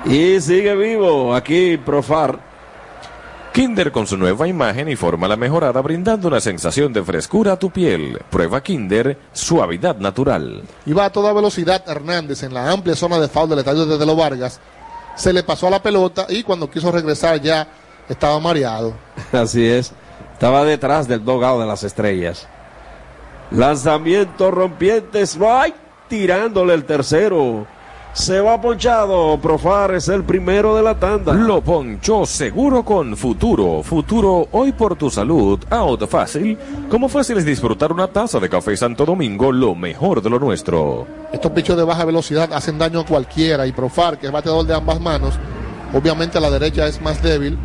Y 0.06 0.40
sigue 0.40 0.76
vivo 0.76 1.34
aquí 1.34 1.78
Profar. 1.78 2.54
Kinder 3.54 3.92
con 3.92 4.08
su 4.08 4.18
nueva 4.18 4.48
imagen 4.48 4.90
y 4.90 4.96
forma 4.96 5.28
la 5.28 5.36
mejorada 5.36 5.80
brindando 5.82 6.28
una 6.28 6.42
sensación 6.42 6.92
de 6.92 7.04
frescura 7.04 7.54
a 7.54 7.60
tu 7.60 7.70
piel. 7.70 8.20
Prueba 8.30 8.62
Kinder, 8.62 9.18
suavidad 9.32 9.98
natural. 9.98 10.64
Iba 10.88 11.06
a 11.06 11.12
toda 11.12 11.32
velocidad 11.34 11.84
Hernández 11.88 12.42
en 12.42 12.54
la 12.54 12.72
amplia 12.72 12.96
zona 12.96 13.20
de 13.20 13.28
foul 13.28 13.50
del 13.50 13.60
estadio 13.60 13.86
de 13.86 13.98
Telo 13.98 14.16
Vargas. 14.16 14.60
Se 15.16 15.32
le 15.32 15.44
pasó 15.44 15.68
a 15.68 15.72
la 15.72 15.82
pelota 15.82 16.26
y 16.30 16.44
cuando 16.44 16.70
quiso 16.70 16.92
regresar 16.92 17.40
ya 17.42 17.68
estaba 18.10 18.40
mareado. 18.40 18.94
Así 19.32 19.66
es. 19.66 19.94
Estaba 20.34 20.66
detrás 20.66 21.08
del 21.08 21.24
dogado 21.24 21.60
de 21.62 21.68
las 21.68 21.84
estrellas. 21.84 22.48
Lanzamiento 23.52 24.52
rompiente, 24.52 25.22
Strike, 25.22 25.76
tirándole 26.10 26.74
el 26.74 26.86
tercero. 26.86 27.68
Se 28.14 28.40
va 28.40 28.62
ponchado. 28.62 29.40
Profar 29.42 29.96
es 29.96 30.08
el 30.08 30.24
primero 30.24 30.76
de 30.76 30.84
la 30.84 31.00
tanda. 31.00 31.34
Lo 31.34 31.62
ponchó 31.62 32.28
seguro 32.28 32.86
con 32.86 33.18
Futuro. 33.18 33.82
Futuro, 33.82 34.48
hoy 34.52 34.72
por 34.72 34.96
tu 34.96 35.10
salud. 35.10 35.60
Out 35.72 36.08
fácil. 36.08 36.58
Como 36.92 37.10
fácil 37.10 37.40
es 37.40 37.46
disfrutar 37.46 37.92
una 37.92 38.08
taza 38.08 38.40
de 38.40 38.50
café 38.50 38.78
Santo 38.78 39.04
Domingo, 39.04 39.52
lo 39.52 39.74
mejor 39.74 40.22
de 40.22 40.30
lo 40.30 40.38
nuestro. 40.38 41.08
Estos 41.34 41.52
pichos 41.54 41.76
de 41.76 41.84
baja 41.84 42.06
velocidad 42.06 42.54
hacen 42.54 42.78
daño 42.78 43.00
a 43.00 43.06
cualquiera 43.06 43.66
y 43.66 43.72
Profar, 43.72 44.20
que 44.20 44.28
es 44.28 44.32
bateador 44.32 44.68
de 44.68 44.76
ambas 44.76 45.02
manos, 45.02 45.34
obviamente 45.92 46.38
a 46.38 46.42
la 46.42 46.52
derecha 46.52 46.86
es 46.86 47.02
más 47.02 47.22
débil. 47.24 47.58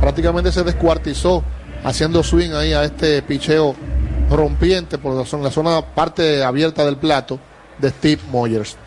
Prácticamente 0.00 0.52
se 0.52 0.64
descuartizó 0.64 1.44
haciendo 1.84 2.22
swing 2.22 2.52
ahí 2.52 2.72
a 2.72 2.84
este 2.84 3.20
picheo 3.20 3.74
rompiente 4.30 4.96
por 4.96 5.14
la 5.14 5.26
zona, 5.26 5.44
la 5.44 5.50
zona 5.50 5.82
parte 5.94 6.42
abierta 6.42 6.82
del 6.86 6.96
plato 6.96 7.38
de 7.78 7.90
Steve 7.90 8.22
Moyers. 8.30 8.78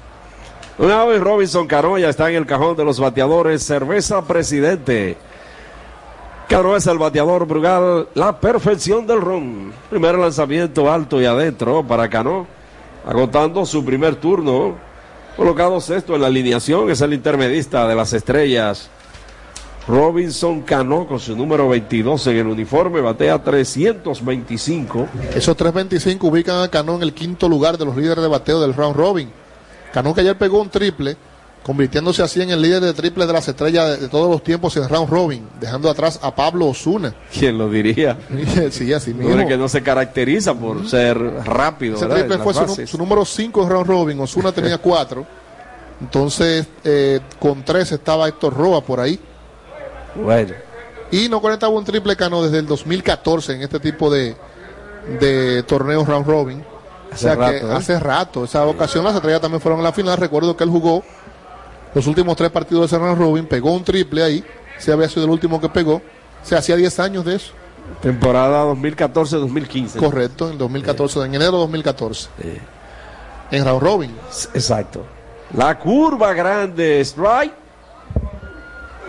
Una 0.78 1.06
vez 1.06 1.22
Robinson 1.22 1.68
Cano 1.68 1.98
ya 1.98 2.10
está 2.10 2.30
en 2.30 2.36
el 2.36 2.46
cajón 2.46 2.76
de 2.76 2.84
los 2.84 3.00
bateadores. 3.00 3.64
Cerveza 3.64 4.22
Presidente. 4.24 5.16
Cano 6.50 6.76
es 6.76 6.86
el 6.88 6.98
bateador 6.98 7.48
Brugal. 7.48 8.10
La 8.14 8.38
perfección 8.38 9.08
del 9.08 9.22
ron. 9.22 9.72
Primer 9.90 10.18
lanzamiento 10.18 10.92
alto 10.92 11.22
y 11.22 11.26
adentro 11.26 11.82
para 11.88 12.10
Cano. 12.10 12.46
Agotando 13.08 13.66
su 13.66 13.86
primer 13.86 14.18
turno. 14.18 14.76
Colocado 15.38 15.80
sexto 15.80 16.14
en 16.14 16.22
la 16.22 16.28
alineación. 16.28 16.90
Es 16.90 17.00
el 17.00 17.14
intermedista 17.14 17.88
de 17.88 17.96
las 17.96 18.12
estrellas. 18.12 18.90
Robinson 19.88 20.62
Cano 20.64 21.08
con 21.08 21.22
su 21.22 21.38
número 21.38 21.70
22 21.70 22.28
en 22.28 22.36
el 22.36 22.48
uniforme. 22.48 23.00
Batea 23.00 23.42
325. 23.42 25.08
Esos 25.34 25.56
325 25.56 26.28
ubican 26.28 26.62
a 26.62 26.68
Cano 26.68 26.96
en 26.96 27.04
el 27.04 27.14
quinto 27.14 27.48
lugar 27.48 27.78
de 27.78 27.86
los 27.86 27.96
líderes 27.96 28.22
de 28.22 28.28
bateo 28.28 28.60
del 28.60 28.74
round 28.74 28.98
robin. 28.98 29.45
Que 30.04 30.22
ayer 30.22 30.38
pegó 30.38 30.62
un 30.62 30.70
triple, 30.70 31.16
convirtiéndose 31.64 32.22
así 32.22 32.42
en 32.42 32.50
el 32.50 32.62
líder 32.62 32.82
de 32.82 32.94
triple 32.94 33.26
de 33.26 33.32
las 33.32 33.48
estrellas 33.48 33.92
de, 33.92 33.98
de 33.98 34.08
todos 34.10 34.30
los 34.30 34.44
tiempos 34.44 34.76
en 34.76 34.90
round 34.90 35.10
robin, 35.10 35.48
dejando 35.60 35.90
atrás 35.90 36.20
a 36.22 36.36
Pablo 36.36 36.68
Osuna. 36.68 37.16
¿Quién 37.32 37.58
lo 37.58 37.70
diría? 37.70 38.18
sí, 38.72 38.92
así 38.92 39.14
mismo. 39.14 39.30
hombre 39.32 39.48
que 39.48 39.58
no 39.58 39.70
se 39.70 39.82
caracteriza 39.82 40.54
por 40.54 40.86
ser 40.88 41.18
rápido. 41.46 41.96
Ese 41.96 42.08
¿verdad? 42.08 42.26
triple 42.28 42.44
fue 42.44 42.86
su, 42.86 42.98
número 42.98 43.24
5 43.24 43.64
en 43.64 43.70
round 43.70 43.88
robin, 43.88 44.20
Osuna 44.20 44.52
tenía 44.54 44.78
4. 44.78 45.26
Entonces, 46.02 46.68
eh, 46.84 47.22
con 47.40 47.64
3 47.64 47.94
estaba 47.94 48.28
Héctor 48.28 48.54
Roa 48.54 48.82
por 48.82 49.00
ahí. 49.00 49.18
Bueno. 50.16 50.54
Y 51.10 51.30
no 51.30 51.42
conectaba 51.42 51.74
un 51.74 51.86
triple 51.86 52.18
Cano 52.18 52.44
desde 52.44 52.60
el 52.60 52.66
2014 52.66 53.54
en 53.54 53.62
este 53.62 53.80
tipo 53.80 54.12
de, 54.12 54.36
de 55.22 55.64
torneos 55.64 56.06
round 56.06 56.28
robin. 56.28 56.75
O 57.12 57.14
Hace 57.14 57.24
sea 57.24 57.36
que 57.36 57.42
rato, 57.42 57.72
¿eh? 57.72 57.76
hace 57.76 58.00
rato. 58.00 58.44
Esa 58.44 58.66
ocasión 58.66 59.04
las 59.04 59.16
estrellas 59.16 59.42
también 59.42 59.62
fueron 59.62 59.80
a 59.80 59.84
la 59.84 59.94
final. 59.94 60.18
Recuerdo 60.18 60.56
que 60.58 60.64
él 60.64 60.70
jugó 60.70 61.04
los 61.94 62.08
últimos 62.08 62.36
tres 62.36 62.52
partidos 62.52 62.92
de 62.92 62.98
round 62.98 63.18
robin, 63.18 63.46
pegó 63.46 63.72
un 63.72 63.84
triple 63.84 64.24
ahí. 64.24 64.44
Se 64.78 64.92
había 64.92 65.08
sido 65.08 65.26
el 65.26 65.32
último 65.32 65.62
que 65.62 65.70
pegó. 65.70 66.02
Se 66.44 66.56
hacía 66.56 66.76
10 66.76 67.00
años 67.00 67.26
de 67.26 67.36
eso. 67.36 67.54
Temporada 68.02 68.66
2014-2015. 68.66 69.98
Correcto, 69.98 70.52
en 70.52 70.58
2014, 70.58 71.20
en 71.22 71.36
enero 71.36 71.52
de 71.54 71.58
2014. 71.60 72.30
En 73.52 73.66
round 73.66 73.82
robin. 73.82 74.12
Exacto. 74.54 75.06
La 75.56 75.78
curva 75.80 76.34
grande, 76.34 77.00
strike. 77.02 77.54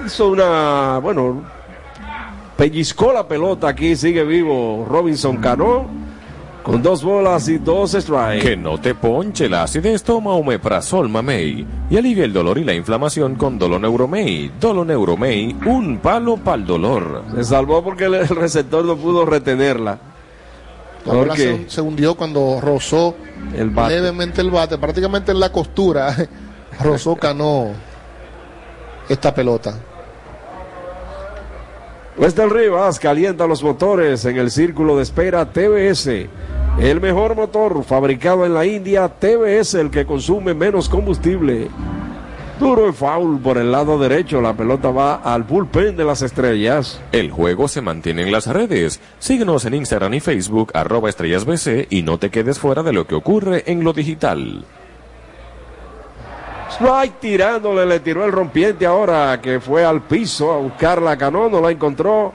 Hizo 0.06 0.28
una, 0.28 0.98
bueno, 0.98 1.42
pellizcó 2.56 3.12
la 3.12 3.26
pelota 3.26 3.68
aquí, 3.68 3.96
sigue 3.96 4.22
vivo 4.24 4.86
Robinson 4.88 5.38
Cano. 5.38 6.05
Con 6.66 6.82
dos 6.82 7.04
bolas 7.04 7.46
y 7.46 7.58
dos 7.58 7.92
strikes. 7.92 8.40
Que 8.40 8.56
no 8.56 8.76
te 8.80 8.92
ponche 8.92 9.48
la 9.48 9.62
acidez, 9.62 10.02
toma 10.02 10.32
Omeprazol 10.32 11.08
Mamey 11.08 11.64
y 11.88 11.96
alivia 11.96 12.24
el 12.24 12.32
dolor 12.32 12.58
y 12.58 12.64
la 12.64 12.74
inflamación 12.74 13.36
con 13.36 13.56
Doloneuromey. 13.56 14.50
Doloneuromey, 14.60 15.54
un 15.64 15.98
palo 15.98 16.36
para 16.38 16.56
el 16.56 16.66
dolor. 16.66 17.22
Se 17.36 17.44
salvó 17.44 17.84
porque 17.84 18.06
el, 18.06 18.26
receptor 18.26 18.84
no 18.84 18.96
pudo 18.96 19.24
retenerla. 19.24 19.96
La 21.04 21.14
bola 21.14 21.36
se, 21.36 21.70
se 21.70 21.80
hundió 21.80 22.16
cuando 22.16 22.60
rozó 22.60 23.14
el 23.56 23.70
bate. 23.70 23.94
levemente 23.94 24.40
el 24.40 24.50
bate, 24.50 24.76
prácticamente 24.76 25.30
en 25.30 25.38
la 25.38 25.52
costura. 25.52 26.16
rozó 26.80 27.14
Cano 27.14 27.68
esta 29.08 29.32
pelota. 29.32 29.78
Westel 32.18 32.50
Rivas 32.50 32.98
calienta 32.98 33.46
los 33.46 33.62
motores 33.62 34.24
en 34.24 34.36
el 34.36 34.50
círculo 34.50 34.96
de 34.96 35.04
espera 35.04 35.44
TBS. 35.44 36.26
El 36.78 37.00
mejor 37.00 37.34
motor 37.34 37.82
fabricado 37.84 38.44
en 38.44 38.52
la 38.52 38.66
India, 38.66 39.08
TBS, 39.08 39.74
el 39.74 39.90
que 39.90 40.04
consume 40.04 40.52
menos 40.52 40.90
combustible. 40.90 41.68
Duro 42.60 42.88
y 42.90 42.92
foul 42.92 43.40
por 43.40 43.56
el 43.56 43.72
lado 43.72 43.98
derecho. 43.98 44.42
La 44.42 44.54
pelota 44.54 44.90
va 44.90 45.16
al 45.16 45.42
bullpen 45.42 45.96
de 45.96 46.04
las 46.04 46.20
estrellas. 46.20 47.00
El 47.12 47.30
juego 47.30 47.66
se 47.66 47.80
mantiene 47.80 48.22
en 48.22 48.32
las 48.32 48.46
redes. 48.46 49.00
Síguenos 49.18 49.64
en 49.64 49.74
Instagram 49.74 50.12
y 50.14 50.20
Facebook, 50.20 50.70
arroba 50.74 51.08
estrellas 51.08 51.46
BC, 51.46 51.86
y 51.88 52.02
no 52.02 52.18
te 52.18 52.30
quedes 52.30 52.58
fuera 52.58 52.82
de 52.82 52.92
lo 52.92 53.06
que 53.06 53.14
ocurre 53.14 53.64
en 53.66 53.82
lo 53.82 53.94
digital. 53.94 54.66
Strike 56.72 57.20
tirándole, 57.20 57.86
le 57.86 58.00
tiró 58.00 58.22
el 58.22 58.32
rompiente 58.32 58.84
ahora 58.84 59.40
que 59.40 59.60
fue 59.60 59.82
al 59.82 60.02
piso 60.02 60.52
a 60.52 60.58
buscar 60.58 61.00
la 61.00 61.16
Cano, 61.16 61.48
no 61.48 61.62
la 61.62 61.70
encontró. 61.70 62.34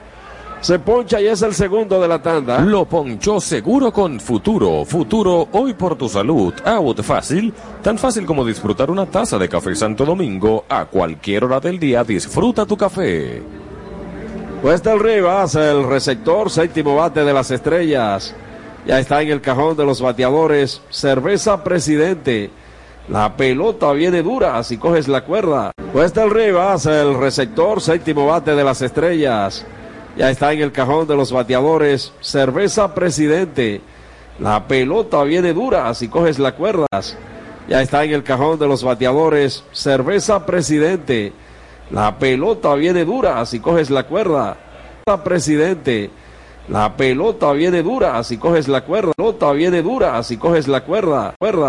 Se 0.62 0.78
poncha 0.78 1.20
y 1.20 1.26
es 1.26 1.42
el 1.42 1.54
segundo 1.54 2.00
de 2.00 2.06
la 2.06 2.22
tanda. 2.22 2.60
Lo 2.60 2.84
ponchó 2.84 3.40
seguro 3.40 3.92
con 3.92 4.20
Futuro. 4.20 4.84
Futuro, 4.84 5.48
hoy 5.50 5.74
por 5.74 5.96
tu 5.96 6.08
salud. 6.08 6.54
Out 6.64 7.02
fácil. 7.02 7.52
Tan 7.82 7.98
fácil 7.98 8.24
como 8.24 8.44
disfrutar 8.44 8.88
una 8.88 9.06
taza 9.06 9.38
de 9.38 9.48
café 9.48 9.74
Santo 9.74 10.04
Domingo. 10.04 10.64
A 10.68 10.84
cualquier 10.84 11.42
hora 11.42 11.58
del 11.58 11.80
día 11.80 12.04
disfruta 12.04 12.64
tu 12.64 12.76
café. 12.76 13.42
Cuesta 14.62 14.92
el 14.92 15.00
Rivas, 15.00 15.56
el 15.56 15.82
receptor, 15.82 16.48
séptimo 16.48 16.94
bate 16.94 17.24
de 17.24 17.32
las 17.32 17.50
estrellas. 17.50 18.32
Ya 18.86 19.00
está 19.00 19.20
en 19.20 19.30
el 19.30 19.40
cajón 19.40 19.76
de 19.76 19.84
los 19.84 20.00
bateadores. 20.00 20.80
Cerveza 20.90 21.64
Presidente. 21.64 22.50
La 23.08 23.36
pelota 23.36 23.90
viene 23.90 24.22
dura 24.22 24.62
si 24.62 24.78
coges 24.78 25.08
la 25.08 25.24
cuerda. 25.24 25.72
Cuesta 25.92 26.22
el 26.22 26.30
Rivas, 26.30 26.86
el 26.86 27.18
receptor, 27.18 27.80
séptimo 27.80 28.26
bate 28.28 28.54
de 28.54 28.62
las 28.62 28.80
estrellas. 28.80 29.66
Ya 30.16 30.30
está 30.30 30.52
en 30.52 30.60
el 30.60 30.72
cajón 30.72 31.06
de 31.06 31.16
los 31.16 31.32
bateadores. 31.32 32.12
Cerveza 32.20 32.94
Presidente. 32.94 33.80
La 34.38 34.66
pelota 34.66 35.22
viene 35.22 35.52
dura 35.52 35.92
si 35.94 36.08
coges 36.08 36.38
la 36.38 36.54
cuerdas. 36.54 37.16
Ya 37.68 37.80
está 37.80 38.04
en 38.04 38.12
el 38.12 38.22
cajón 38.22 38.58
de 38.58 38.66
los 38.68 38.84
bateadores. 38.84 39.64
Cerveza 39.72 40.44
Presidente. 40.44 41.32
La 41.90 42.18
pelota 42.18 42.74
viene 42.74 43.04
dura 43.04 43.44
si 43.46 43.60
coges 43.60 43.90
la 43.90 44.04
cuerda. 44.04 44.56
Presidente. 45.24 46.10
La 46.68 46.96
pelota 46.96 47.52
viene 47.52 47.82
dura 47.82 48.22
si 48.22 48.38
coges 48.38 48.68
la 48.68 48.82
cuerda. 48.82 49.08
La 49.08 49.14
pelota 49.14 49.52
viene 49.52 49.82
dura 49.82 50.22
si 50.22 50.36
coges 50.36 50.68
la 50.68 50.84
cuerda. 50.84 51.34
cuerda. 51.38 51.60